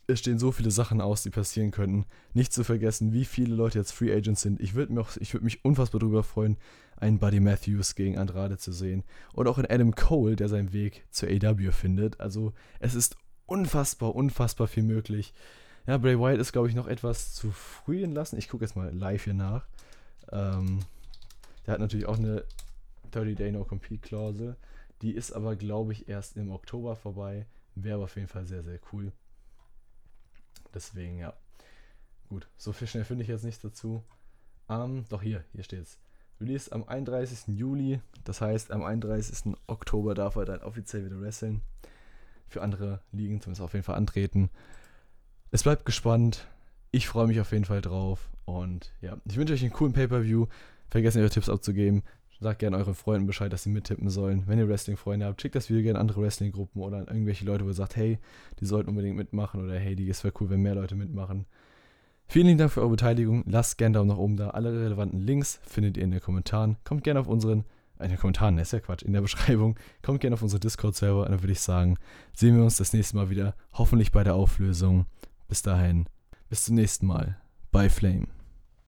Es 0.08 0.20
stehen 0.20 0.38
so 0.38 0.52
viele 0.52 0.70
Sachen 0.70 1.00
aus, 1.00 1.22
die 1.22 1.30
passieren 1.30 1.72
könnten. 1.72 2.06
Nicht 2.32 2.52
zu 2.52 2.62
vergessen, 2.62 3.12
wie 3.12 3.24
viele 3.24 3.54
Leute 3.56 3.78
jetzt 3.78 3.90
Free 3.90 4.14
Agents 4.14 4.40
sind. 4.40 4.60
Ich 4.60 4.74
würde 4.74 4.92
mich, 4.92 5.32
würd 5.32 5.42
mich 5.42 5.64
unfassbar 5.64 5.98
darüber 5.98 6.22
freuen, 6.22 6.56
einen 6.96 7.18
Buddy 7.18 7.40
Matthews 7.40 7.96
gegen 7.96 8.16
Andrade 8.16 8.56
zu 8.56 8.72
sehen. 8.72 9.02
Und 9.32 9.48
auch 9.48 9.58
in 9.58 9.66
Adam 9.66 9.94
Cole, 9.94 10.36
der 10.36 10.48
seinen 10.48 10.72
Weg 10.72 11.04
zur 11.10 11.28
AW 11.28 11.72
findet. 11.72 12.20
Also 12.20 12.52
es 12.78 12.94
ist 12.94 13.16
unfassbar, 13.46 14.14
unfassbar 14.14 14.68
viel 14.68 14.84
möglich. 14.84 15.34
Ja, 15.86 15.98
Bray 15.98 16.18
Wyatt 16.18 16.38
ist, 16.38 16.52
glaube 16.52 16.68
ich, 16.68 16.74
noch 16.74 16.86
etwas 16.86 17.34
zu 17.34 17.50
früh 17.50 18.02
entlassen. 18.02 18.38
Ich 18.38 18.48
gucke 18.48 18.64
jetzt 18.64 18.76
mal 18.76 18.94
live 18.94 19.24
hier 19.24 19.34
nach. 19.34 19.66
Ähm, 20.30 20.80
der 21.66 21.74
hat 21.74 21.80
natürlich 21.80 22.06
auch 22.06 22.18
eine 22.18 22.44
30-Day 23.12 23.52
No-Compete-Klausel. 23.52 24.56
Die 25.02 25.12
ist 25.12 25.32
aber, 25.32 25.56
glaube 25.56 25.92
ich, 25.92 26.08
erst 26.08 26.36
im 26.36 26.50
Oktober 26.50 26.96
vorbei. 26.96 27.46
Wäre 27.74 27.96
aber 27.96 28.04
auf 28.04 28.16
jeden 28.16 28.28
Fall 28.28 28.46
sehr, 28.46 28.62
sehr 28.62 28.78
cool. 28.92 29.12
Deswegen, 30.76 31.18
ja. 31.18 31.32
Gut, 32.28 32.48
so 32.58 32.74
viel 32.74 32.86
schnell 32.86 33.04
finde 33.04 33.22
ich 33.22 33.28
jetzt 33.28 33.44
nichts 33.44 33.62
dazu. 33.62 34.04
Ähm, 34.68 35.06
doch 35.08 35.22
hier, 35.22 35.42
hier 35.54 35.64
steht 35.64 35.80
es. 35.80 35.98
Release 36.38 36.70
am 36.70 36.86
31. 36.86 37.56
Juli. 37.56 38.02
Das 38.24 38.42
heißt, 38.42 38.70
am 38.72 38.84
31. 38.84 39.54
Oktober 39.68 40.14
darf 40.14 40.36
er 40.36 40.44
dann 40.44 40.60
offiziell 40.60 41.06
wieder 41.06 41.18
wresteln 41.18 41.62
für 42.46 42.60
andere 42.60 43.00
Ligen 43.10 43.40
zumindest 43.40 43.62
auf 43.62 43.72
jeden 43.72 43.84
Fall 43.84 43.94
antreten. 43.94 44.50
Es 45.50 45.62
bleibt 45.62 45.86
gespannt. 45.86 46.46
Ich 46.90 47.08
freue 47.08 47.26
mich 47.26 47.40
auf 47.40 47.52
jeden 47.52 47.64
Fall 47.64 47.80
drauf. 47.80 48.28
Und 48.44 48.92
ja, 49.00 49.16
ich 49.24 49.38
wünsche 49.38 49.54
euch 49.54 49.62
einen 49.62 49.72
coolen 49.72 49.94
Pay-Per-View. 49.94 50.46
Vergesst 50.90 51.16
nicht, 51.16 51.22
eure 51.22 51.32
Tipps 51.32 51.48
abzugeben. 51.48 52.02
Sagt 52.40 52.58
gerne 52.58 52.76
euren 52.76 52.94
Freunden 52.94 53.26
Bescheid, 53.26 53.52
dass 53.52 53.62
sie 53.62 53.70
mittippen 53.70 54.10
sollen. 54.10 54.42
Wenn 54.46 54.58
ihr 54.58 54.68
Wrestling-Freunde 54.68 55.24
habt, 55.24 55.40
schickt 55.40 55.54
das 55.54 55.70
Video 55.70 55.82
gerne 55.82 55.98
an 55.98 56.02
andere 56.02 56.22
Wrestling-Gruppen 56.22 56.82
oder 56.82 56.98
an 56.98 57.06
irgendwelche 57.06 57.46
Leute, 57.46 57.64
wo 57.64 57.68
ihr 57.68 57.74
sagt, 57.74 57.96
hey, 57.96 58.18
die 58.60 58.66
sollten 58.66 58.90
unbedingt 58.90 59.16
mitmachen 59.16 59.64
oder 59.64 59.78
hey, 59.78 59.96
die 59.96 60.08
ist 60.08 60.22
wäre 60.22 60.34
cool, 60.40 60.50
wenn 60.50 60.60
mehr 60.60 60.74
Leute 60.74 60.94
mitmachen. 60.94 61.46
Vielen 62.28 62.46
lieben 62.46 62.58
Dank 62.58 62.72
für 62.72 62.80
eure 62.80 62.90
Beteiligung. 62.90 63.44
Lasst 63.46 63.78
gerne 63.78 63.94
Daumen 63.94 64.08
nach 64.08 64.18
oben 64.18 64.36
da. 64.36 64.50
Alle 64.50 64.72
relevanten 64.72 65.20
Links 65.20 65.60
findet 65.64 65.96
ihr 65.96 66.02
in 66.02 66.10
den 66.10 66.20
Kommentaren. 66.20 66.76
Kommt 66.84 67.04
gerne 67.04 67.20
auf 67.20 67.28
unseren 67.28 67.64
in 67.98 68.10
den 68.10 68.18
Kommentaren, 68.18 68.58
ist 68.58 68.72
ja 68.72 68.80
Quatsch, 68.80 69.02
in 69.02 69.12
der 69.12 69.20
Beschreibung. 69.22 69.76
Kommt 70.02 70.20
gerne 70.20 70.34
auf 70.34 70.42
unsere 70.42 70.60
Discord-Server 70.60 71.22
und 71.22 71.30
dann 71.30 71.42
würde 71.42 71.52
ich 71.52 71.60
sagen, 71.60 71.96
sehen 72.34 72.56
wir 72.56 72.64
uns 72.64 72.76
das 72.76 72.92
nächste 72.92 73.16
Mal 73.16 73.30
wieder, 73.30 73.54
hoffentlich 73.72 74.12
bei 74.12 74.24
der 74.24 74.34
Auflösung. 74.34 75.06
Bis 75.48 75.62
dahin, 75.62 76.06
bis 76.48 76.64
zum 76.64 76.74
nächsten 76.74 77.06
Mal. 77.06 77.38
Bye 77.72 77.90
Flame. 77.90 78.35